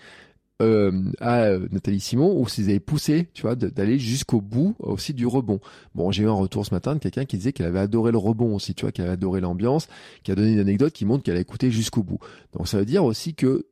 [0.62, 5.14] euh, à euh, Nathalie Simon ou s'ils avaient poussé, tu vois, d'aller jusqu'au bout aussi
[5.14, 5.60] du rebond.
[5.96, 8.18] Bon, j'ai eu un retour ce matin de quelqu'un qui disait qu'elle avait adoré le
[8.18, 9.88] rebond aussi, tu vois, qu'elle avait adoré l'ambiance,
[10.24, 12.20] qui a donné une anecdote qui montre qu'elle a écouté jusqu'au bout.
[12.54, 13.66] Donc ça veut dire aussi que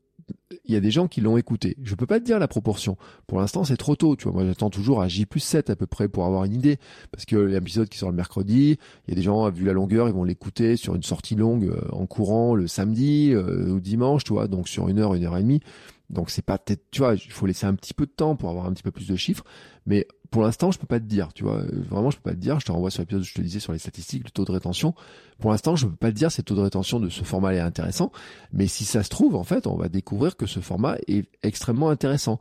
[0.65, 1.75] il y a des gens qui l'ont écouté.
[1.83, 2.97] Je peux pas te dire la proportion.
[3.27, 4.33] Pour l'instant, c'est trop tôt, tu vois.
[4.33, 6.77] Moi, j'attends toujours à J plus 7 à peu près pour avoir une idée.
[7.11, 8.77] Parce que l'épisode qui sort le mercredi,
[9.07, 11.65] il y a des gens, vu la longueur, ils vont l'écouter sur une sortie longue
[11.65, 14.47] euh, en courant le samedi ou dimanche, tu vois.
[14.47, 15.61] Donc sur une heure, une heure et demie.
[16.10, 18.49] Donc c'est pas peut-être, tu vois, il faut laisser un petit peu de temps pour
[18.49, 19.43] avoir un petit peu plus de chiffres.
[19.86, 21.64] Mais pour l'instant, je peux pas te dire, tu vois.
[21.89, 22.60] Vraiment, je peux pas te dire.
[22.60, 24.51] Je te renvoie sur l'épisode où je te disais sur les statistiques, le taux de
[24.51, 24.93] rétention.
[25.39, 27.53] Pour l'instant, je peux pas te dire si le taux de rétention de ce format
[27.53, 28.12] est intéressant.
[28.53, 31.89] Mais si ça se trouve, en fait, on va découvrir que ce format est extrêmement
[31.89, 32.39] intéressant.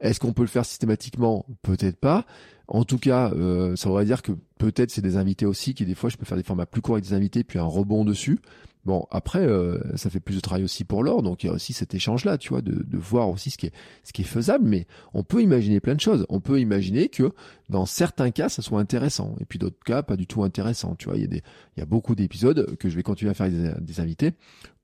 [0.00, 1.46] Est-ce qu'on peut le faire systématiquement?
[1.62, 2.26] Peut-être pas.
[2.68, 5.94] En tout cas, euh, ça voudrait dire que peut-être c'est des invités aussi, qui des
[5.94, 8.38] fois je peux faire des formats plus courts avec des invités, puis un rebond dessus.
[8.84, 11.52] Bon, après, euh, ça fait plus de travail aussi pour l'or, donc il y a
[11.52, 13.72] aussi cet échange-là, tu vois, de, de, voir aussi ce qui est
[14.04, 14.66] ce qui est faisable.
[14.66, 16.24] Mais on peut imaginer plein de choses.
[16.30, 17.32] On peut imaginer que
[17.68, 20.94] dans certains cas, ça soit intéressant, et puis d'autres cas, pas du tout intéressant.
[20.94, 21.42] Tu vois, il y a des,
[21.76, 24.32] il y a beaucoup d'épisodes que je vais continuer à faire des, des invités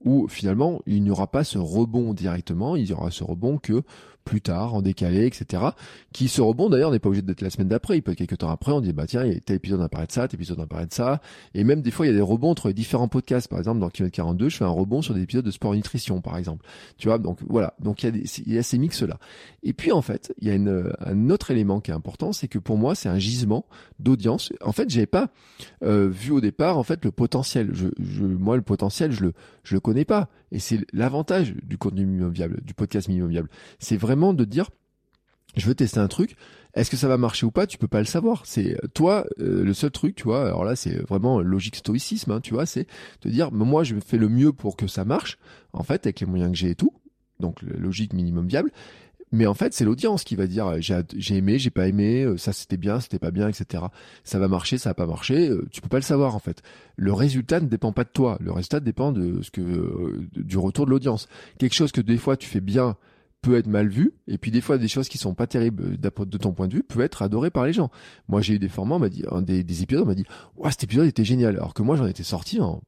[0.04, 3.82] où finalement il n'y aura pas ce rebond directement, il y aura ce rebond que
[4.26, 5.62] plus tard, en décalé, etc.
[6.12, 8.38] Qui ce rebond d'ailleurs n'est pas obligé d'être la semaine d'après, il peut être quelques
[8.38, 10.92] temps après, on dit bah tiens, tel épisode parlé de ça, tel épisode parlé de
[10.92, 11.22] ça,
[11.54, 13.80] et même des fois il y a des rebonds entre les différents podcasts, par exemple
[13.80, 16.36] dans Kilomètre 42, je fais un rebond sur des épisodes de sport et nutrition par
[16.36, 16.66] exemple,
[16.98, 19.18] tu vois, donc voilà, donc il y a, des, il y a ces mix là.
[19.62, 22.48] Et puis en fait, il y a une, un autre élément qui est important, c'est
[22.48, 23.64] que pour moi c'est un gisement
[23.98, 24.52] d'audience.
[24.62, 25.28] En fait, j'avais pas
[25.82, 27.70] euh, vu au départ en fait le potentiel.
[27.72, 30.28] Je, je, moi le potentiel, je le, je le connais pas.
[30.52, 33.48] Et c'est l'avantage du contenu minimum viable, du podcast minimum viable.
[33.78, 34.70] C'est vraiment de dire,
[35.56, 36.36] je veux tester un truc.
[36.74, 37.66] Est-ce que ça va marcher ou pas?
[37.66, 38.44] Tu peux pas le savoir.
[38.44, 40.46] C'est toi euh, le seul truc, tu vois.
[40.46, 42.66] Alors là, c'est vraiment logique stoïcisme, hein, tu vois.
[42.66, 42.86] C'est
[43.22, 45.38] de dire, moi, je fais le mieux pour que ça marche,
[45.72, 46.92] en fait, avec les moyens que j'ai et tout.
[47.40, 48.70] Donc logique minimum viable.
[49.36, 52.54] Mais en fait, c'est l'audience qui va dire j'ai aimé, j'ai pas aimé, euh, ça
[52.54, 53.84] c'était bien, c'était pas bien, etc.
[54.24, 55.50] Ça va marcher, ça va pas marcher.
[55.50, 56.62] Euh, tu peux pas le savoir en fait.
[56.96, 58.38] Le résultat ne dépend pas de toi.
[58.40, 61.28] Le résultat dépend de ce que euh, du retour de l'audience.
[61.58, 62.96] Quelque chose que des fois tu fais bien
[63.42, 66.38] peut être mal vu, et puis des fois des choses qui sont pas terribles de
[66.38, 67.90] ton point de vue peut être adoré par les gens.
[68.28, 70.24] Moi j'ai eu des formats, on m'a dit, des, des épisodes, on m'a dit,
[70.56, 72.82] ouais cet épisode était génial, alors que moi j'en étais sorti en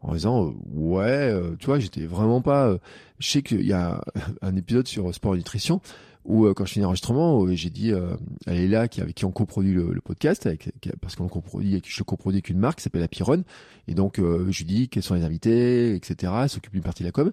[0.00, 2.76] en disant ouais tu vois j'étais vraiment pas
[3.18, 4.02] je sais qu'il y a
[4.42, 5.80] un épisode sur sport et nutrition
[6.28, 8.14] où euh, quand je finis l'enregistrement, j'ai dit euh,
[8.46, 10.68] à Léla qui avec qui on coproduit le, le podcast, avec,
[11.00, 13.42] parce qu'on coproduit, je coproduis avec une marque qui s'appelle Apiron,
[13.88, 16.32] et donc euh, je lui dis quels sont les invités, etc.
[16.48, 17.32] S'occupe d'une partie de la com.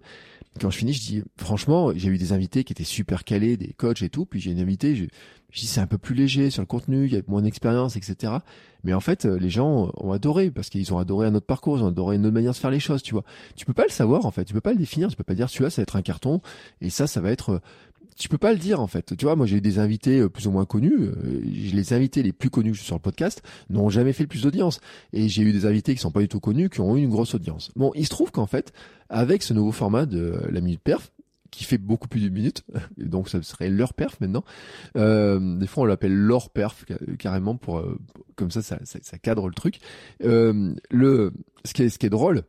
[0.61, 3.73] quand je finis, je dis franchement, j'ai eu des invités qui étaient super calés, des
[3.73, 5.03] coachs et tout, puis j'ai une invitée, je,
[5.51, 7.97] je dis c'est un peu plus léger sur le contenu, il y a moins d'expérience,
[7.97, 8.33] etc.
[8.85, 11.83] Mais en fait, les gens ont adoré parce qu'ils ont adoré un autre parcours, ils
[11.83, 13.23] ont adoré une autre manière de faire les choses, tu vois.
[13.55, 15.33] Tu peux pas le savoir en fait, tu peux pas le définir, tu peux pas
[15.33, 16.39] dire celui-là ça va être un carton
[16.81, 17.61] et ça ça va être
[18.17, 19.15] tu peux pas le dire en fait.
[19.17, 20.95] Tu vois, moi j'ai eu des invités euh, plus ou moins connus.
[20.99, 24.79] Euh, les invités les plus connus sur le podcast n'ont jamais fait le plus d'audience.
[25.13, 27.09] Et j'ai eu des invités qui sont pas du tout connus qui ont eu une
[27.09, 27.71] grosse audience.
[27.75, 28.71] Bon, il se trouve qu'en fait,
[29.09, 31.11] avec ce nouveau format de la minute perf,
[31.51, 32.63] qui fait beaucoup plus de minutes,
[32.99, 34.43] et donc ça serait leur perf maintenant.
[34.97, 36.85] Euh, des fois on l'appelle leur perf
[37.17, 37.83] carrément pour
[38.35, 39.79] comme ça ça, ça, cadre le truc.
[40.19, 41.31] le
[41.63, 42.43] ce qui est ce qui est drôle,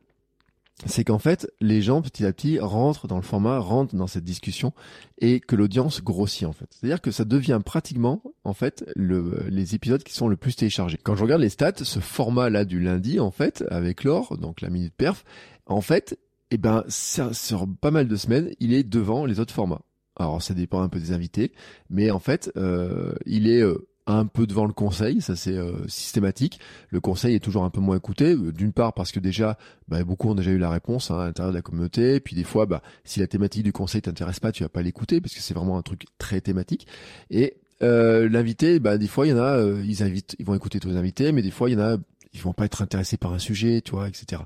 [0.85, 4.23] c'est qu'en fait, les gens petit à petit rentrent dans le format, rentrent dans cette
[4.23, 4.73] discussion
[5.19, 6.67] et que l'audience grossit en fait.
[6.69, 10.99] C'est-à-dire que ça devient pratiquement en fait le, les épisodes qui sont le plus téléchargés.
[11.01, 14.69] Quand je regarde les stats, ce format-là du lundi en fait avec l'or, donc la
[14.69, 15.25] minute perf,
[15.65, 16.19] en fait,
[16.51, 19.81] eh ben sur pas mal de semaines, il est devant les autres formats.
[20.15, 21.53] Alors ça dépend un peu des invités,
[21.89, 25.85] mais en fait, euh, il est euh, un peu devant le conseil, ça c'est euh,
[25.87, 26.59] systématique.
[26.89, 29.57] Le conseil est toujours un peu moins écouté, euh, d'une part parce que déjà,
[29.89, 32.45] bah, beaucoup ont déjà eu la réponse hein, à l'intérieur de la communauté, puis des
[32.45, 35.41] fois, bah, si la thématique du conseil t'intéresse pas, tu vas pas l'écouter parce que
[35.41, 36.87] c'est vraiment un truc très thématique.
[37.29, 40.79] Et euh, l'invité, bah, des fois, il y en a, ils invitent, ils vont écouter
[40.79, 41.97] tous les invités, mais des fois, il y en a
[42.37, 44.41] ils vont pas être intéressés par un sujet, tu vois, etc.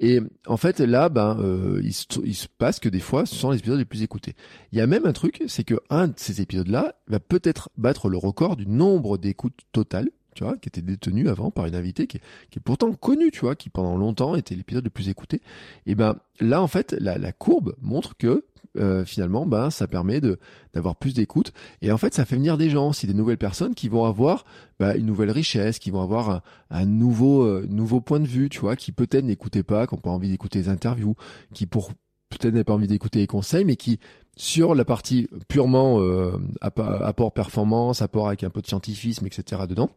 [0.00, 3.58] Et en fait, là, ben, euh, il, se, passe que des fois, ce sont les
[3.58, 4.34] épisodes les plus écoutés.
[4.72, 8.08] Il y a même un truc, c'est que un de ces épisodes-là va peut-être battre
[8.08, 12.06] le record du nombre d'écoutes totales, tu vois, qui était détenu avant par une invitée
[12.06, 15.40] qui est, pourtant connue, tu vois, qui pendant longtemps était l'épisode le plus écouté.
[15.86, 18.44] Et ben là, en fait, la courbe montre que
[18.76, 20.38] euh, finalement, ben, ça permet de
[20.74, 21.52] d'avoir plus d'écoute.
[21.82, 24.44] Et en fait, ça fait venir des gens, si des nouvelles personnes qui vont avoir
[24.78, 28.48] ben, une nouvelle richesse, qui vont avoir un, un nouveau euh, nouveau point de vue,
[28.48, 31.14] tu vois, qui peut-être n'écoutaient pas, qui n'ont pas envie d'écouter les interviews,
[31.54, 31.92] qui pour
[32.30, 33.98] peut-être n'avaient pas envie d'écouter les conseils, mais qui
[34.36, 39.62] sur la partie purement euh, apport performance, apport avec un peu de scientifisme, etc.
[39.68, 39.90] dedans,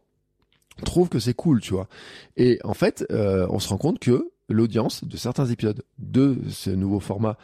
[0.84, 1.86] trouvent que c'est cool, tu vois.
[2.36, 7.00] Et en fait, on se rend compte que l'audience de certains épisodes de ce nouveau
[7.00, 7.36] format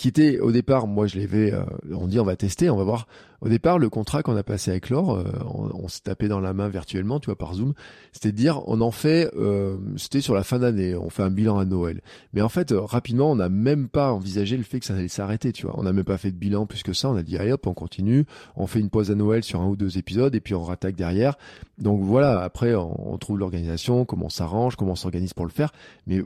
[0.00, 2.84] qui était au départ, moi je l'avais, euh, on dit on va tester, on va
[2.84, 3.06] voir
[3.42, 6.52] au départ, le contrat qu'on a passé avec Laure, euh, on, s'est tapé dans la
[6.52, 7.72] main virtuellement, tu vois, par Zoom.
[8.12, 11.30] C'était de dire, on en fait, euh, c'était sur la fin d'année, on fait un
[11.30, 12.02] bilan à Noël.
[12.34, 15.08] Mais en fait, euh, rapidement, on n'a même pas envisagé le fait que ça allait
[15.08, 15.78] s'arrêter, tu vois.
[15.78, 17.08] On n'a même pas fait de bilan plus que ça.
[17.08, 18.26] On a dit, allez hop, on continue.
[18.56, 20.96] On fait une pause à Noël sur un ou deux épisodes et puis on rattaque
[20.96, 21.38] derrière.
[21.78, 25.72] Donc voilà, après, on, trouve l'organisation, comment on s'arrange, comment on s'organise pour le faire.
[26.06, 26.22] Mais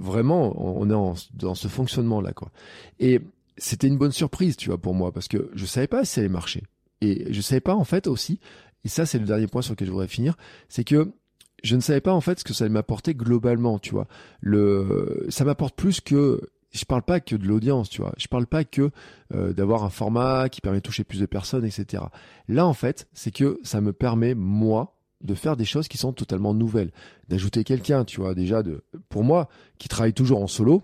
[0.00, 2.50] vraiment, on est dans ce fonctionnement-là, quoi.
[2.98, 3.20] Et
[3.60, 6.20] c'était une bonne surprise, tu vois, pour moi, parce que je savais pas si ça
[6.20, 6.64] allait marcher.
[7.00, 8.40] Et je savais pas, en fait, aussi,
[8.84, 10.36] et ça, c'est le dernier point sur lequel je voudrais finir,
[10.68, 11.12] c'est que
[11.62, 14.08] je ne savais pas, en fait, ce que ça allait m'apporter globalement, tu vois.
[14.40, 16.40] Le, ça m'apporte plus que,
[16.70, 18.14] je parle pas que de l'audience, tu vois.
[18.16, 18.90] Je parle pas que
[19.34, 22.04] euh, d'avoir un format qui permet de toucher plus de personnes, etc.
[22.48, 26.14] Là, en fait, c'est que ça me permet, moi, de faire des choses qui sont
[26.14, 26.92] totalement nouvelles,
[27.28, 29.48] d'ajouter quelqu'un, tu vois, déjà de, pour moi,
[29.78, 30.82] qui travaille toujours en solo,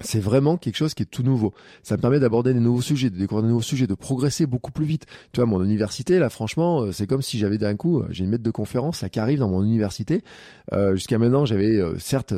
[0.00, 1.54] c'est vraiment quelque chose qui est tout nouveau.
[1.84, 4.72] Ça me permet d'aborder des nouveaux sujets, de découvrir des nouveaux sujets, de progresser beaucoup
[4.72, 5.06] plus vite.
[5.30, 8.24] Tu vois, mon université, là, franchement, euh, c'est comme si j'avais d'un coup, euh, j'ai
[8.24, 10.24] une maître de conférence, ça qui arrive dans mon université.
[10.72, 12.34] Euh, Jusqu'à maintenant, j'avais euh, certes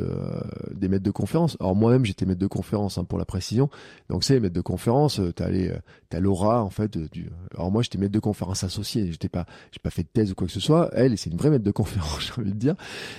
[0.71, 1.57] des maîtres de conférence.
[1.59, 3.71] Alors moi-même, j'étais maître de conférence, hein, pour la précision.
[4.09, 5.71] Donc c'est maître de conférence, t'as les,
[6.09, 6.95] t'as Laura, en fait.
[6.95, 7.31] Du...
[7.55, 9.11] Alors moi, j'étais maître de conférence associé.
[9.11, 10.91] J'étais pas, j'ai pas fait de thèse ou quoi que ce soit.
[10.93, 12.75] Elle, c'est une vraie maître de conférence, j'ai envie de dire.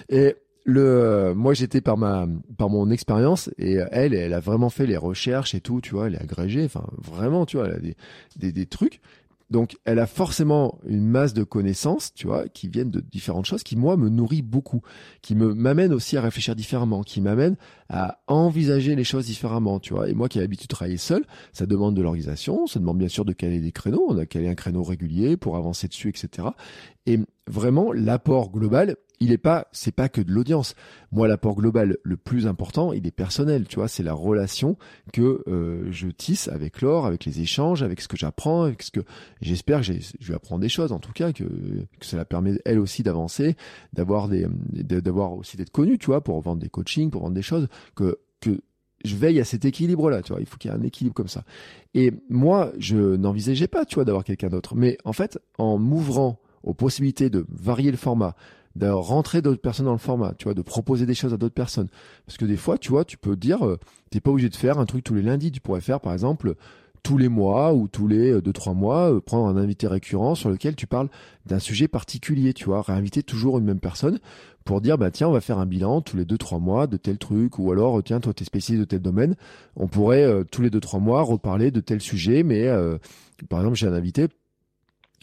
[0.09, 0.37] Et
[0.69, 2.27] le euh, moi j'étais par ma
[2.59, 6.09] par mon expérience et elle elle a vraiment fait les recherches et tout tu vois
[6.09, 7.97] elle est agrégée enfin vraiment tu vois elle a des,
[8.37, 9.01] des, des trucs
[9.51, 13.63] donc, elle a forcément une masse de connaissances, tu vois, qui viennent de différentes choses,
[13.63, 14.83] qui moi me nourrit beaucoup,
[15.23, 17.57] qui me m'amène aussi à réfléchir différemment, qui m'amène
[17.89, 20.11] à envisager les choses différemment, tu vois.
[20.11, 23.09] Et moi qui ai l'habitude de travailler seul, ça demande de l'organisation, ça demande bien
[23.09, 26.49] sûr de caler des créneaux, on a calé un créneau régulier pour avancer dessus, etc.
[27.07, 30.75] Et vraiment, l'apport global, il est pas, c'est pas que de l'audience.
[31.13, 33.67] Moi, l'apport global le plus important, il est personnel.
[33.67, 34.77] Tu vois, c'est la relation
[35.13, 38.91] que euh, je tisse avec Laure, avec les échanges, avec ce que j'apprends, avec ce
[38.91, 39.01] que
[39.41, 42.79] j'espère que je vais apprendre des choses, en tout cas, que, que cela permet elle
[42.79, 43.57] aussi d'avancer,
[43.93, 47.43] d'avoir des, d'avoir aussi d'être connu, tu vois, pour vendre des coachings, pour vendre des
[47.43, 48.61] choses, que que
[49.05, 50.41] je veille à cet équilibre-là, tu vois.
[50.41, 51.45] Il faut qu'il y ait un équilibre comme ça.
[51.95, 54.75] Et moi, je n'envisageais pas, tu vois, d'avoir quelqu'un d'autre.
[54.75, 58.35] Mais en fait, en m'ouvrant aux possibilités de varier le format,
[58.79, 61.55] de rentrer d'autres personnes dans le format, tu vois, de proposer des choses à d'autres
[61.55, 61.89] personnes.
[62.27, 63.79] Parce que des fois, tu vois, tu peux dire, euh,
[64.11, 65.51] t'es pas obligé de faire un truc tous les lundis.
[65.51, 66.55] Tu pourrais faire, par exemple,
[67.03, 70.35] tous les mois ou tous les euh, deux trois mois, euh, prendre un invité récurrent
[70.35, 71.09] sur lequel tu parles
[71.47, 74.19] d'un sujet particulier, tu vois, réinviter toujours une même personne
[74.65, 76.99] pour dire bah tiens on va faire un bilan tous les deux trois mois de
[76.99, 79.35] tel truc ou alors tiens toi t'es spécialisé de tel domaine,
[79.77, 82.69] on pourrait tous les deux trois mois reparler de tel sujet, mais
[83.49, 84.29] par exemple j'ai un invité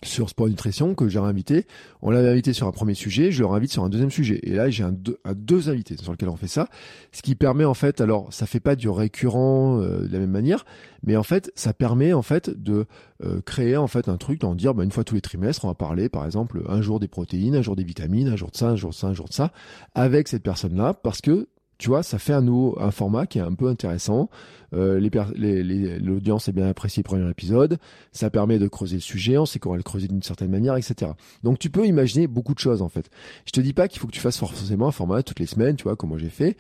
[0.03, 1.65] sur Sport Nutrition que j'ai invité.
[2.01, 4.39] On l'avait invité sur un premier sujet, je le invite sur un deuxième sujet.
[4.43, 6.67] Et là, j'ai un, deux, deux invités sur lesquels on fait ça.
[7.11, 10.31] Ce qui permet en fait, alors ça fait pas du récurrent euh, de la même
[10.31, 10.65] manière,
[11.03, 12.85] mais en fait, ça permet en fait de
[13.23, 15.69] euh, créer en fait un truc, d'en dire bah, une fois tous les trimestres, on
[15.69, 18.57] va parler par exemple un jour des protéines, un jour des vitamines, un jour de
[18.57, 19.51] ça, un jour de ça, un jour de ça,
[19.93, 23.41] avec cette personne-là, parce que tu vois, ça fait un nouveau un format qui est
[23.41, 24.29] un peu intéressant.
[24.73, 27.77] Euh, L'audience est bien appréciée le premier épisode.
[28.11, 29.37] Ça permet de creuser le sujet.
[29.37, 31.11] On sait qu'on va le creuser d'une certaine manière, etc.
[31.43, 33.09] Donc tu peux imaginer beaucoup de choses en fait.
[33.45, 35.75] Je te dis pas qu'il faut que tu fasses forcément un format toutes les semaines,
[35.75, 36.57] tu vois, comme moi j'ai fait.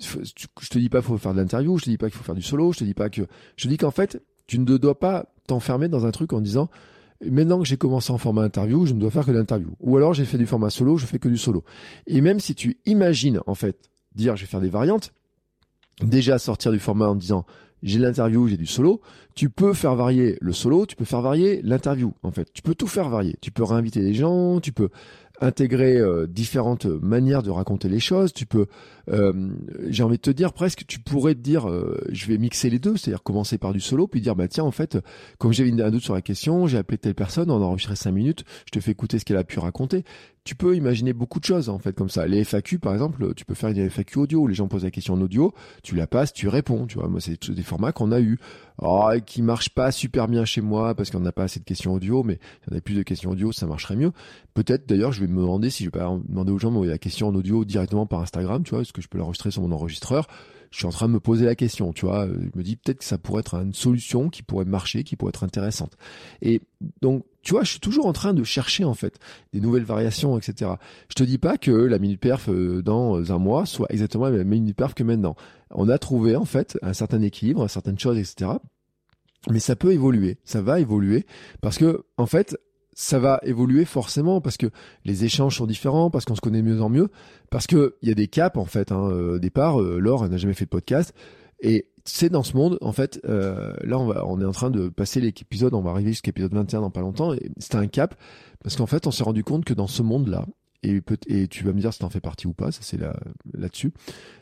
[0.00, 2.24] je te dis pas qu'il faut faire de l'interview, je te dis pas qu'il faut
[2.24, 3.22] faire du solo, je te dis pas que,
[3.56, 6.68] je te dis qu'en fait, tu ne dois pas t'enfermer dans un truc en disant,
[7.24, 9.74] maintenant que j'ai commencé en format interview, je ne dois faire que l'interview.
[9.80, 11.64] Ou alors j'ai fait du format solo, je fais que du solo.
[12.06, 15.12] Et même si tu imagines, en fait, dire je vais faire des variantes,
[16.02, 17.46] déjà sortir du format en disant
[17.82, 19.00] j'ai l'interview, j'ai du solo,
[19.34, 22.52] tu peux faire varier le solo, tu peux faire varier l'interview, en fait.
[22.52, 23.36] Tu peux tout faire varier.
[23.40, 24.88] Tu peux réinviter des gens, tu peux
[25.40, 28.32] intégrer euh, différentes manières de raconter les choses.
[28.32, 28.66] Tu peux, euh,
[29.88, 32.78] j'ai envie de te dire presque, tu pourrais te dire, euh, je vais mixer les
[32.78, 34.98] deux, c'est-à-dire commencer par du solo, puis dire, bah tiens, en fait,
[35.38, 38.12] comme j'avais un doute sur la question, j'ai appelé telle personne, on a enregistré cinq
[38.12, 40.04] minutes, je te fais écouter ce qu'elle a pu raconter.
[40.48, 42.26] Tu peux imaginer beaucoup de choses en fait comme ça.
[42.26, 44.46] Les FAQ par exemple, tu peux faire une FAQ audio.
[44.46, 45.52] Les gens posent la question en audio,
[45.82, 46.86] tu la passes, tu réponds.
[46.86, 48.38] Tu vois, moi c'est des formats qu'on a eu,
[48.78, 51.92] oh, qui marchent pas super bien chez moi parce qu'on n'a pas assez de questions
[51.92, 52.38] audio, mais
[52.70, 54.12] y en a plus de questions audio, ça marcherait mieux.
[54.54, 56.98] Peut-être d'ailleurs, je vais me demander si je vais pas demander aux gens de la
[56.98, 60.28] question en audio directement par Instagram, tu vois, que je peux l'enregistrer sur mon enregistreur
[60.70, 62.26] je suis en train de me poser la question, tu vois.
[62.26, 65.30] Je me dis peut-être que ça pourrait être une solution qui pourrait marcher, qui pourrait
[65.30, 65.96] être intéressante.
[66.42, 66.60] Et
[67.00, 69.18] donc, tu vois, je suis toujours en train de chercher en fait
[69.52, 70.72] des nouvelles variations, etc.
[71.08, 74.32] Je te dis pas que la minute perf euh, dans un mois soit exactement la
[74.32, 75.36] même minute perf que maintenant.
[75.70, 78.52] On a trouvé en fait un certain équilibre, certaines choses, etc.
[79.50, 81.24] Mais ça peut évoluer, ça va évoluer
[81.60, 82.58] parce que en fait,
[82.98, 84.66] ça va évoluer forcément parce que
[85.04, 87.10] les échanges sont différents, parce qu'on se connaît mieux en mieux,
[87.48, 88.90] parce que il y a des caps en fait.
[88.90, 89.08] Hein.
[89.12, 91.14] Euh, départ, euh, Laure n'a jamais fait de podcast
[91.60, 93.20] et c'est dans ce monde en fait.
[93.24, 96.30] Euh, là, on va, on est en train de passer l'épisode, on va arriver jusqu'à
[96.30, 97.32] l'épisode 21 dans pas longtemps.
[97.34, 98.16] Et c'était un cap
[98.64, 100.44] parce qu'en fait, on s'est rendu compte que dans ce monde-là,
[100.82, 103.14] et, et tu vas me dire si t'en fais partie ou pas, ça c'est là
[103.54, 103.92] là-dessus.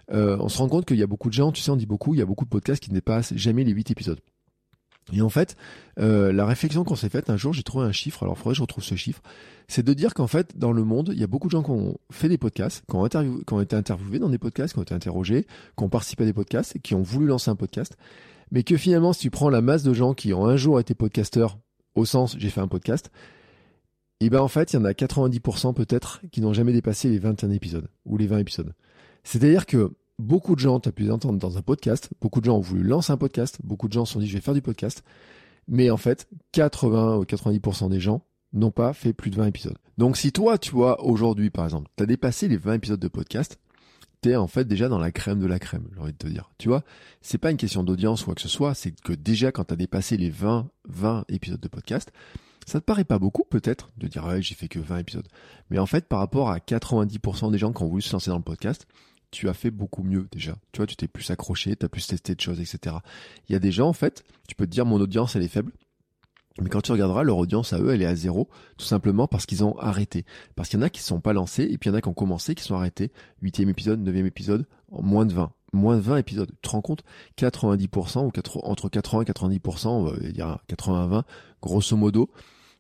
[0.09, 2.14] on se rend compte qu'il y a beaucoup de gens, tu sais, on dit beaucoup,
[2.14, 4.20] il y a beaucoup de podcasts qui ne dépassent jamais les 8 épisodes.
[5.12, 5.57] Et en fait,
[6.00, 8.57] euh, la réflexion qu'on s'est faite un jour, j'ai trouvé un chiffre, alors faudrait que
[8.57, 9.22] je retrouve ce chiffre,
[9.68, 11.70] c'est de dire qu'en fait, dans le monde, il y a beaucoup de gens qui
[11.70, 14.82] ont fait des podcasts, qui ont, qui ont été interviewés dans des podcasts, qui ont
[14.82, 15.46] été interrogés,
[15.76, 17.96] qui ont participé à des podcasts et qui ont voulu lancer un podcast,
[18.50, 20.94] mais que finalement, si tu prends la masse de gens qui ont un jour été
[20.94, 21.59] podcasteurs,
[21.94, 23.11] au sens j'ai fait un podcast,
[24.18, 27.11] et eh ben en fait, il y en a 90% peut-être qui n'ont jamais dépassé
[27.11, 28.72] les 21 épisodes ou les 20 épisodes.
[29.24, 32.60] C'est-à-dire que beaucoup de gens, tu pu entendre dans un podcast, beaucoup de gens ont
[32.60, 35.04] voulu lancer un podcast, beaucoup de gens se sont dit je vais faire du podcast,
[35.68, 39.76] mais en fait, 80 ou 90% des gens n'ont pas fait plus de 20 épisodes.
[39.98, 43.08] Donc si toi, tu vois, aujourd'hui par exemple, tu as dépassé les 20 épisodes de
[43.08, 43.58] podcast,
[44.20, 46.50] t'es en fait déjà dans la crème de la crème, j'ai envie de te dire.
[46.58, 46.82] Tu vois,
[47.20, 49.74] c'est pas une question d'audience ou quoi que ce soit, c'est que déjà quand tu
[49.74, 52.12] as dépassé les 20, 20 épisodes de podcast,
[52.66, 55.28] ça te paraît pas beaucoup peut-être de dire ouais j'ai fait que 20 épisodes.
[55.70, 58.38] Mais en fait par rapport à 90% des gens qui ont voulu se lancer dans
[58.38, 58.86] le podcast,
[59.37, 60.57] tu as fait beaucoup mieux déjà.
[60.72, 62.97] Tu vois, tu t'es plus accroché, tu as plus testé de choses, etc.
[63.49, 65.49] Il y a des gens, en fait, tu peux te dire mon audience, elle est
[65.49, 65.72] faible.
[66.59, 69.45] Mais quand tu regarderas, leur audience à eux, elle est à zéro, tout simplement parce
[69.45, 70.24] qu'ils ont arrêté.
[70.55, 71.99] Parce qu'il y en a qui ne sont pas lancés, et puis il y en
[71.99, 73.12] a qui ont commencé, qui sont arrêtés.
[73.43, 75.53] Huitième épisode, neuvième épisode, en moins de 20.
[75.74, 76.51] Moins de 20 épisodes.
[76.51, 77.05] Tu te rends compte?
[77.37, 81.24] 90% ou entre 80 et 90%, on va dire 80 20,
[81.61, 82.30] grosso modo,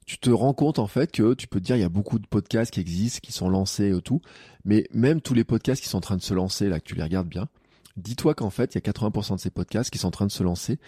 [0.06, 2.20] tu te rends compte en fait que tu peux te dire il y a beaucoup
[2.20, 4.22] de podcasts qui existent, qui sont lancés et tout,
[4.64, 6.94] mais même tous les podcasts qui sont en train de se lancer là, que tu
[6.94, 7.48] les regardes bien,
[7.96, 10.32] dis-toi qu'en fait il y a 80% de ces podcasts qui sont en train de
[10.32, 10.78] se lancer,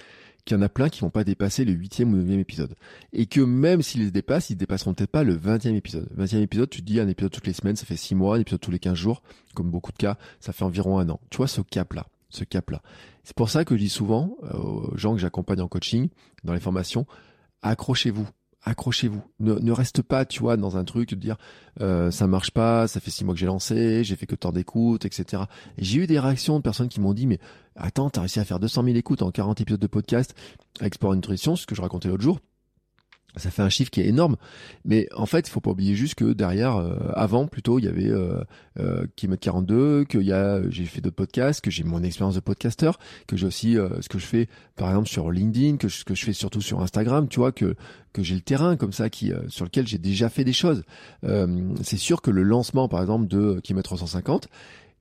[0.44, 2.76] qu'il y en a plein qui vont pas dépasser le huitième ou neuvième épisode,
[3.12, 6.08] et que même s'ils les dépassent, ils dépasseront peut-être pas le vingtième épisode.
[6.14, 8.60] Vingtième épisode, tu dis un épisode toutes les semaines, ça fait six mois, un épisode
[8.60, 9.22] tous les 15 jours,
[9.54, 11.20] comme beaucoup de cas, ça fait environ un an.
[11.30, 12.82] Tu vois ce cap là, ce cap là.
[13.24, 16.08] C'est pour ça que je dis souvent euh, aux gens que j'accompagne en coaching,
[16.44, 17.04] dans les formations,
[17.62, 18.28] accrochez-vous
[18.68, 19.22] accrochez-vous.
[19.40, 21.36] Ne, reste pas, tu vois, dans un truc de dire
[21.80, 24.52] euh, ça marche pas, ça fait six mois que j'ai lancé, j'ai fait que tant
[24.52, 25.44] d'écoutes, etc.
[25.78, 27.38] Et j'ai eu des réactions de personnes qui m'ont dit mais
[27.76, 30.34] attends, t'as réussi à faire 200 000 écoutes en 40 épisodes de podcast
[30.80, 32.38] avec Sport Nutrition, ce que je racontais l'autre jour
[33.36, 34.36] ça fait un chiffre qui est énorme.
[34.84, 37.88] Mais en fait, il faut pas oublier juste que derrière, euh, avant plutôt, il y
[37.88, 38.42] avait euh,
[38.80, 43.36] euh, 42, que a, j'ai fait d'autres podcasts, que j'ai mon expérience de podcasteur, que
[43.36, 46.24] j'ai aussi euh, ce que je fais, par exemple sur LinkedIn, que ce que je
[46.24, 47.74] fais surtout sur Instagram, tu vois, que
[48.12, 50.82] que j'ai le terrain comme ça, qui euh, sur lequel j'ai déjà fait des choses.
[51.82, 54.48] c'est sûr que le lancement, par exemple, de Kilomètre 350,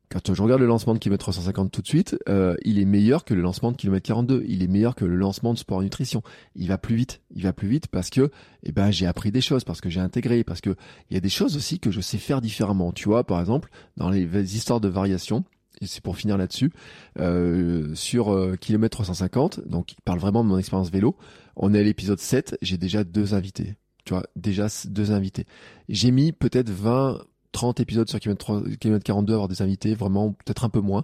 [0.10, 3.26] quand je regarde le lancement de kilomètre 350 tout de suite, euh, il est meilleur
[3.26, 4.44] que le lancement de kilomètre 42.
[4.48, 6.22] Il est meilleur que le lancement de sport nutrition.
[6.56, 7.22] Il va plus vite.
[7.36, 8.32] Il va plus vite parce que,
[8.64, 10.76] eh ben, j'ai appris des choses, parce que j'ai intégré, parce que
[11.10, 12.94] il y a des choses aussi que je sais faire différemment.
[12.94, 15.44] Tu vois, par exemple, dans les histoires de variation,
[15.82, 16.72] et c'est pour finir là-dessus,
[17.20, 21.16] euh, sur euh, kilomètre 350, donc il parle vraiment de mon expérience vélo.
[21.56, 23.76] On est à l'épisode 7, j'ai déjà deux invités.
[24.06, 25.46] Tu vois, déjà deux invités.
[25.90, 27.20] J'ai mis peut-être 20
[27.58, 31.04] 30 épisodes sur kilomètre, 42, avoir des invités, vraiment peut-être un peu moins.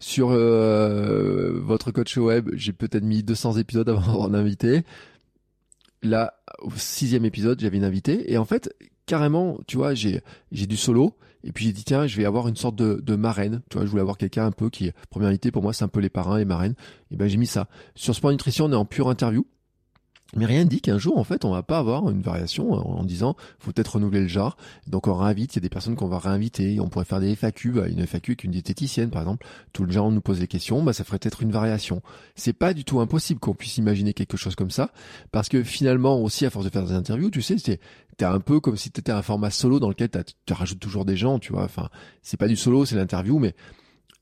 [0.00, 4.82] Sur euh, votre coach web, j'ai peut-être mis 200 épisodes avant d'avoir un invité.
[6.02, 8.32] Là, au sixième épisode, j'avais une invitée.
[8.32, 8.74] Et en fait,
[9.06, 11.16] carrément, tu vois, j'ai j'ai du solo.
[11.44, 13.62] Et puis j'ai dit tiens, je vais avoir une sorte de, de marraine.
[13.70, 15.88] Tu vois, je voulais avoir quelqu'un un peu qui première invité pour moi, c'est un
[15.88, 16.74] peu les parrains, les marraines.
[17.12, 17.68] Et ben j'ai mis ça.
[17.94, 19.46] Sur Sport Nutrition, on est en pure interview.
[20.34, 23.04] Mais rien ne dit qu'un jour, en fait, on va pas avoir une variation en,
[23.04, 24.56] disant, faut peut-être renouveler le genre.
[24.88, 26.80] Donc on réinvite, il y a des personnes qu'on va réinviter.
[26.80, 29.46] On pourrait faire des FAQ, bah, une FAQ avec une diététicienne, par exemple.
[29.72, 32.02] Tout le genre nous pose des questions, bah, ça ferait peut-être une variation.
[32.34, 34.90] C'est pas du tout impossible qu'on puisse imaginer quelque chose comme ça.
[35.30, 37.78] Parce que finalement, aussi, à force de faire des interviews, tu sais, c'est,
[38.16, 40.10] t'es un peu comme si t'étais un format solo dans lequel
[40.44, 41.64] tu rajoutes toujours des gens, tu vois.
[41.64, 41.88] Enfin,
[42.22, 43.54] c'est pas du solo, c'est l'interview, mais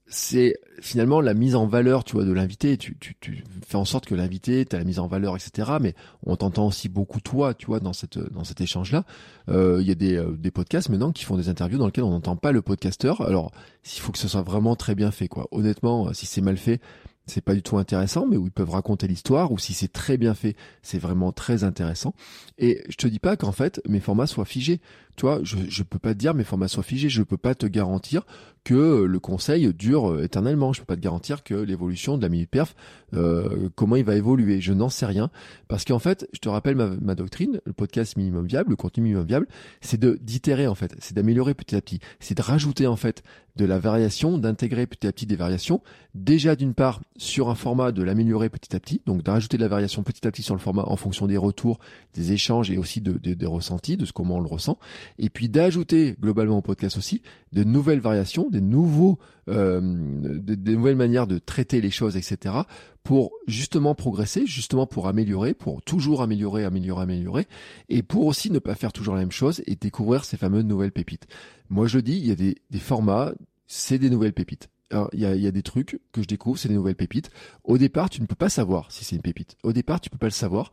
[0.06, 2.76] c'est finalement la mise en valeur, tu vois, de l'invité.
[2.76, 5.72] Tu, tu, tu fais en sorte que l'invité, tu as la mise en valeur, etc.
[5.80, 5.94] Mais
[6.24, 9.04] on t'entend aussi beaucoup toi, tu vois, dans cette dans cet échange-là.
[9.48, 12.04] Euh, il y a des, euh, des podcasts maintenant qui font des interviews dans lesquels
[12.04, 13.22] on n'entend pas le podcasteur.
[13.22, 13.50] Alors,
[13.82, 15.48] s'il faut que ce soit vraiment très bien fait, quoi.
[15.52, 16.80] Honnêtement, si c'est mal fait,
[17.26, 20.16] c'est pas du tout intéressant, mais où ils peuvent raconter l'histoire, ou si c'est très
[20.16, 22.14] bien fait, c'est vraiment très intéressant.
[22.58, 24.80] Et je te dis pas qu'en fait mes formats soient figés.
[25.16, 27.54] Tu vois, je, je peux pas te dire mes formats soient figés, je peux pas
[27.54, 28.22] te garantir
[28.64, 30.72] que le conseil dure euh, éternellement.
[30.72, 32.74] Je peux pas te garantir que l'évolution de la minute perf,
[33.12, 34.60] euh, comment il va évoluer.
[34.60, 35.30] Je n'en sais rien.
[35.68, 39.02] Parce qu'en fait, je te rappelle ma, ma, doctrine, le podcast minimum viable, le contenu
[39.04, 39.46] minimum viable,
[39.80, 43.22] c'est d'itérer en fait, c'est d'améliorer petit à petit, c'est de rajouter en fait
[43.56, 45.80] de la variation, d'intégrer petit à petit des variations.
[46.14, 49.62] Déjà d'une part sur un format, de l'améliorer petit à petit, donc de rajouter de
[49.62, 51.78] la variation petit à petit sur le format en fonction des retours,
[52.14, 54.78] des échanges et aussi de, de, des ressentis, de ce comment on le ressent.
[55.18, 60.96] Et puis d'ajouter globalement au podcast aussi de nouvelles variations, des nouveaux, euh, des, nouvelles
[60.96, 62.54] manières de traiter les choses, etc.
[63.02, 67.46] pour justement progresser, justement pour améliorer, pour toujours améliorer, améliorer, améliorer,
[67.88, 70.92] et pour aussi ne pas faire toujours la même chose et découvrir ces fameuses nouvelles
[70.92, 71.26] pépites.
[71.70, 73.32] Moi je dis, il y a des, des formats,
[73.66, 74.68] c'est des nouvelles pépites.
[75.12, 77.30] il y a, y a, des trucs que je découvre, c'est des nouvelles pépites.
[77.64, 79.56] Au départ, tu ne peux pas savoir si c'est une pépite.
[79.62, 80.72] Au départ, tu peux pas le savoir.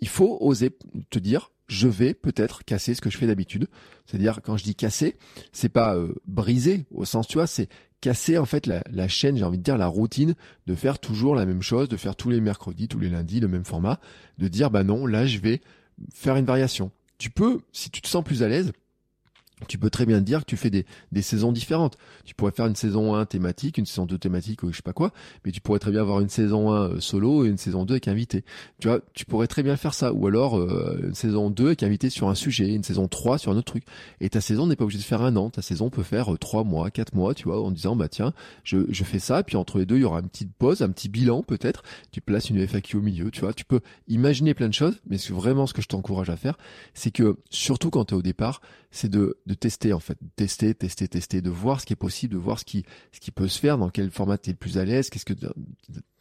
[0.00, 0.76] Il faut oser
[1.10, 3.66] te dire, je vais peut-être casser ce que je fais d'habitude.
[4.06, 5.16] C'est-à-dire quand je dis casser,
[5.52, 7.68] c'est pas euh, briser au sens tu vois, c'est
[8.00, 10.34] casser en fait la, la chaîne, j'ai envie de dire la routine
[10.66, 13.48] de faire toujours la même chose, de faire tous les mercredis, tous les lundis le
[13.48, 14.00] même format,
[14.38, 15.62] de dire bah non, là je vais
[16.12, 16.90] faire une variation.
[17.16, 18.72] Tu peux, si tu te sens plus à l'aise,
[19.66, 21.98] tu peux très bien dire que tu fais des, des saisons différentes.
[22.24, 24.92] Tu pourrais faire une saison 1 thématique, une saison 2 thématique ou je sais pas
[24.92, 25.12] quoi,
[25.44, 27.94] mais tu pourrais très bien avoir une saison 1 euh, solo et une saison 2
[27.94, 28.44] avec invité.
[28.78, 30.12] Tu vois, tu pourrais très bien faire ça.
[30.12, 33.52] Ou alors euh, une saison 2 avec invité sur un sujet, une saison 3 sur
[33.52, 33.84] un autre truc.
[34.20, 35.50] Et ta saison n'est pas obligée de faire un an.
[35.50, 38.32] Ta saison peut faire 3 euh, mois, 4 mois, tu vois, en disant bah tiens,
[38.64, 40.90] je, je fais ça, puis entre les deux, il y aura une petite pause, un
[40.90, 41.82] petit bilan peut-être.
[42.10, 43.52] Tu places une FAQ au milieu, tu vois.
[43.52, 46.56] Tu peux imaginer plein de choses, mais vraiment ce que je t'encourage à faire,
[46.94, 48.60] c'est que surtout quand tu es au départ,
[48.90, 52.34] c'est de, de tester en fait, tester, tester, tester, de voir ce qui est possible,
[52.34, 54.58] de voir ce qui, ce qui peut se faire, dans quel format tu es le
[54.58, 55.34] plus à l'aise, qu'est-ce que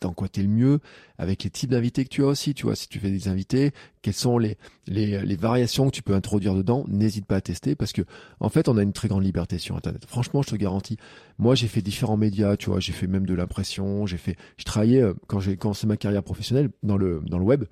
[0.01, 0.79] dans quoi tu es le mieux,
[1.17, 3.71] avec les types d'invités que tu as aussi, tu vois, si tu fais des invités,
[4.01, 4.57] quelles sont les,
[4.87, 8.01] les, les variations que tu peux introduire dedans, n'hésite pas à tester parce que
[8.39, 10.03] en fait, on a une très grande liberté sur internet.
[10.07, 10.97] Franchement, je te garantis.
[11.37, 14.63] Moi, j'ai fait différents médias, tu vois, j'ai fait même de l'impression, j'ai fait je
[14.63, 17.65] travaillais euh, quand j'ai commencé ma carrière professionnelle dans le dans le web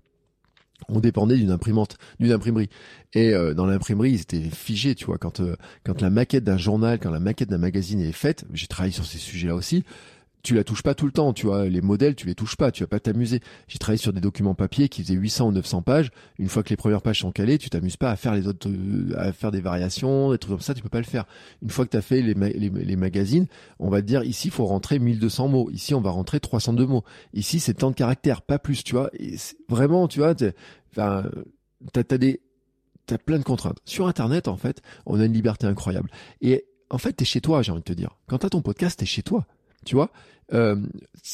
[0.87, 2.69] on dépendait d'une imprimante, d'une imprimerie.
[3.13, 5.17] Et euh, dans l'imprimerie, ils étaient figés, tu vois.
[5.17, 5.55] Quand euh,
[5.85, 9.05] quand la maquette d'un journal, quand la maquette d'un magazine est faite, j'ai travaillé sur
[9.05, 9.83] ces sujets-là aussi
[10.41, 12.71] tu la touches pas tout le temps, tu vois, les modèles, tu les touches pas,
[12.71, 13.41] tu vas pas t'amuser.
[13.67, 16.11] J'ai travaillé sur des documents papier qui faisaient 800 ou 900 pages.
[16.37, 18.69] Une fois que les premières pages sont calées, tu t'amuses pas à faire les autres,
[18.69, 21.25] euh, à faire des variations, des trucs comme ça, tu peux pas le faire.
[21.61, 22.35] Une fois que tu as fait les,
[22.95, 23.47] magazines,
[23.79, 25.69] on va te dire ici, faut rentrer 1200 mots.
[25.71, 27.03] Ici, on va rentrer 302 mots.
[27.33, 29.11] Ici, c'est tant de caractères, pas plus, tu vois.
[29.67, 30.53] Vraiment, tu vois, des,
[33.05, 33.79] t'as plein de contraintes.
[33.85, 36.09] Sur Internet, en fait, on a une liberté incroyable.
[36.41, 38.17] Et en fait, t'es chez toi, j'ai envie de te dire.
[38.27, 39.45] Quand t'as ton podcast, t'es chez toi.
[39.89, 40.11] Tu vois,
[40.53, 40.75] euh,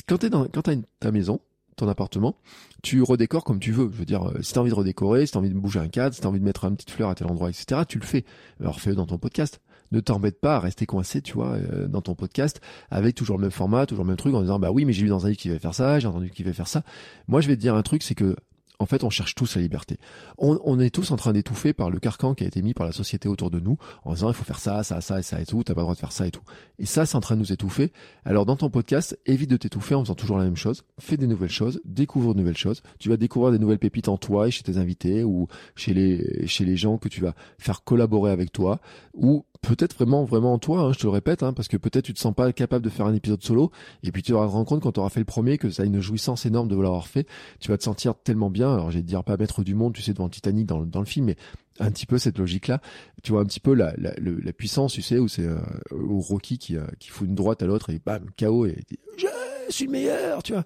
[0.08, 1.42] quand t'es dans, quand t'as ta maison,
[1.76, 2.38] ton appartement,
[2.84, 3.90] tu redécores comme tu veux.
[3.92, 5.90] Je veux dire, euh, si t'as envie de redécorer, si t'as envie de bouger un
[5.90, 8.06] cadre, si t'as envie de mettre une petite fleur à tel endroit, etc., tu le
[8.06, 8.24] fais.
[8.62, 9.60] Alors fais-le dans ton podcast.
[9.92, 13.42] Ne t'embête pas à rester coincé, tu vois, euh, dans ton podcast, avec toujours le
[13.42, 15.30] même format, toujours le même truc, en disant, bah oui, mais j'ai lu dans un
[15.32, 16.84] livre qui va faire ça, j'ai entendu qu'il va faire ça.
[17.28, 18.38] Moi, je vais te dire un truc, c'est que
[18.80, 19.98] en fait, on cherche tous la liberté.
[20.38, 22.92] On, est tous en train d'étouffer par le carcan qui a été mis par la
[22.92, 25.46] société autour de nous, en disant il faut faire ça, ça, ça et ça et
[25.46, 26.42] tout, t'as pas le droit de faire ça et tout.
[26.80, 27.92] Et ça, c'est en train de nous étouffer.
[28.26, 30.84] Alors dans ton podcast, évite de t'étouffer en faisant toujours la même chose.
[31.00, 32.82] Fais des nouvelles choses, découvre de nouvelles choses.
[33.00, 36.48] Tu vas découvrir des nouvelles pépites en toi et chez tes invités ou chez les
[36.48, 38.80] chez les gens que tu vas faire collaborer avec toi
[39.14, 42.06] ou peut-être vraiment vraiment en toi, hein, je te le répète, hein, parce que peut-être
[42.06, 43.72] tu te sens pas capable de faire un épisode solo,
[44.04, 45.86] et puis tu te rendre compte quand tu auras fait le premier que ça a
[45.86, 47.28] une jouissance énorme de l'avoir fait,
[47.60, 50.14] tu vas te sentir tellement bien, alors j'ai dire pas mettre du monde, tu sais,
[50.14, 51.36] devant Titanic dans, dans le film, mais
[51.80, 52.82] un petit peu cette logique-là,
[53.24, 55.60] tu vois un petit peu la, la, puissance, tu sais, où c'est euh,
[55.92, 59.74] Rocky qui, euh, qui fout une droite à l'autre et bam, KO, et dit, je
[59.74, 60.64] suis le meilleur, tu vois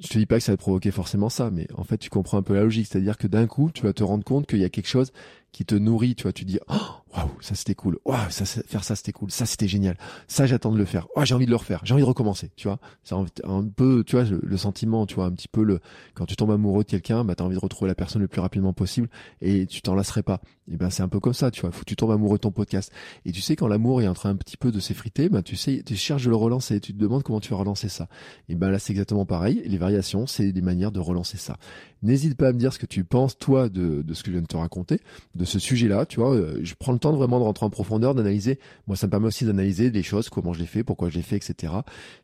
[0.00, 2.38] je te dis pas que ça va provoquer forcément ça, mais en fait, tu comprends
[2.38, 2.88] un peu la logique.
[2.90, 5.12] C'est-à-dire que d'un coup, tu vas te rendre compte qu'il y a quelque chose
[5.54, 6.16] qui te nourrit.
[6.16, 6.74] Tu vois, tu dis, oh,
[7.16, 7.98] waouh, ça c'était cool.
[8.04, 9.30] Waouh, ça, faire ça c'était cool.
[9.30, 9.96] Ça c'était génial.
[10.26, 11.06] Ça j'attends de le faire.
[11.14, 11.80] Waouh, j'ai envie de le refaire.
[11.84, 12.50] J'ai envie de recommencer.
[12.56, 15.78] Tu vois, c'est un, peu, tu vois, le, sentiment, tu vois, un petit peu le
[16.14, 18.40] quand tu tombes amoureux de quelqu'un, bah t'as envie de retrouver la personne le plus
[18.40, 19.08] rapidement possible
[19.40, 20.40] et tu t'en lasserais pas.
[20.70, 21.70] Et ben c'est un peu comme ça, tu vois.
[21.70, 22.90] Faut que tu tombes amoureux de ton podcast.
[23.24, 25.54] Et tu sais quand l'amour est en train un petit peu de s'effriter, bah tu
[25.54, 26.80] sais, tu cherches de le relancer.
[26.80, 28.08] Tu te demandes comment tu vas relancer ça.
[28.48, 29.62] Et ben là c'est exactement pareil.
[29.66, 31.58] Les variations, c'est des manières de relancer ça.
[32.04, 34.32] N'hésite pas à me dire ce que tu penses toi de, de ce que je
[34.32, 35.00] viens de te raconter,
[35.34, 36.04] de ce sujet-là.
[36.04, 38.58] Tu vois, euh, je prends le temps de vraiment de rentrer en profondeur, d'analyser.
[38.86, 41.22] Moi, ça me permet aussi d'analyser les choses, comment je l'ai fait, pourquoi je l'ai
[41.22, 41.72] fait, etc.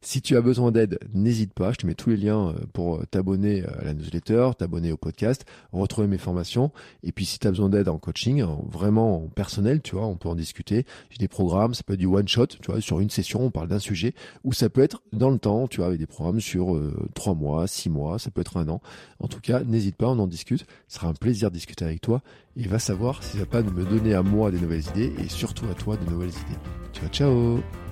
[0.03, 1.73] Si tu as besoin d'aide, n'hésite pas.
[1.73, 4.99] Je te mets tous les liens euh, pour euh, t'abonner à la newsletter, t'abonner au
[4.99, 6.73] podcast, retrouver mes formations.
[7.03, 10.17] Et puis, si tu as besoin d'aide en coaching, vraiment en personnel, tu vois, on
[10.17, 10.85] peut en discuter.
[11.09, 13.51] J'ai des programmes, ça peut être du one shot, tu vois, sur une session, on
[13.51, 14.13] parle d'un sujet,
[14.45, 16.79] ou ça peut être dans le temps, tu vois, avec des programmes sur
[17.15, 18.83] trois mois, six mois, ça peut être un an.
[19.21, 20.67] En tout cas, n'hésite pas, on en discute.
[20.89, 22.23] Ce sera un plaisir de discuter avec toi
[22.57, 25.29] et va savoir si ça va pas me donner à moi des nouvelles idées et
[25.29, 26.59] surtout à toi de nouvelles idées.
[26.93, 27.90] Ciao ciao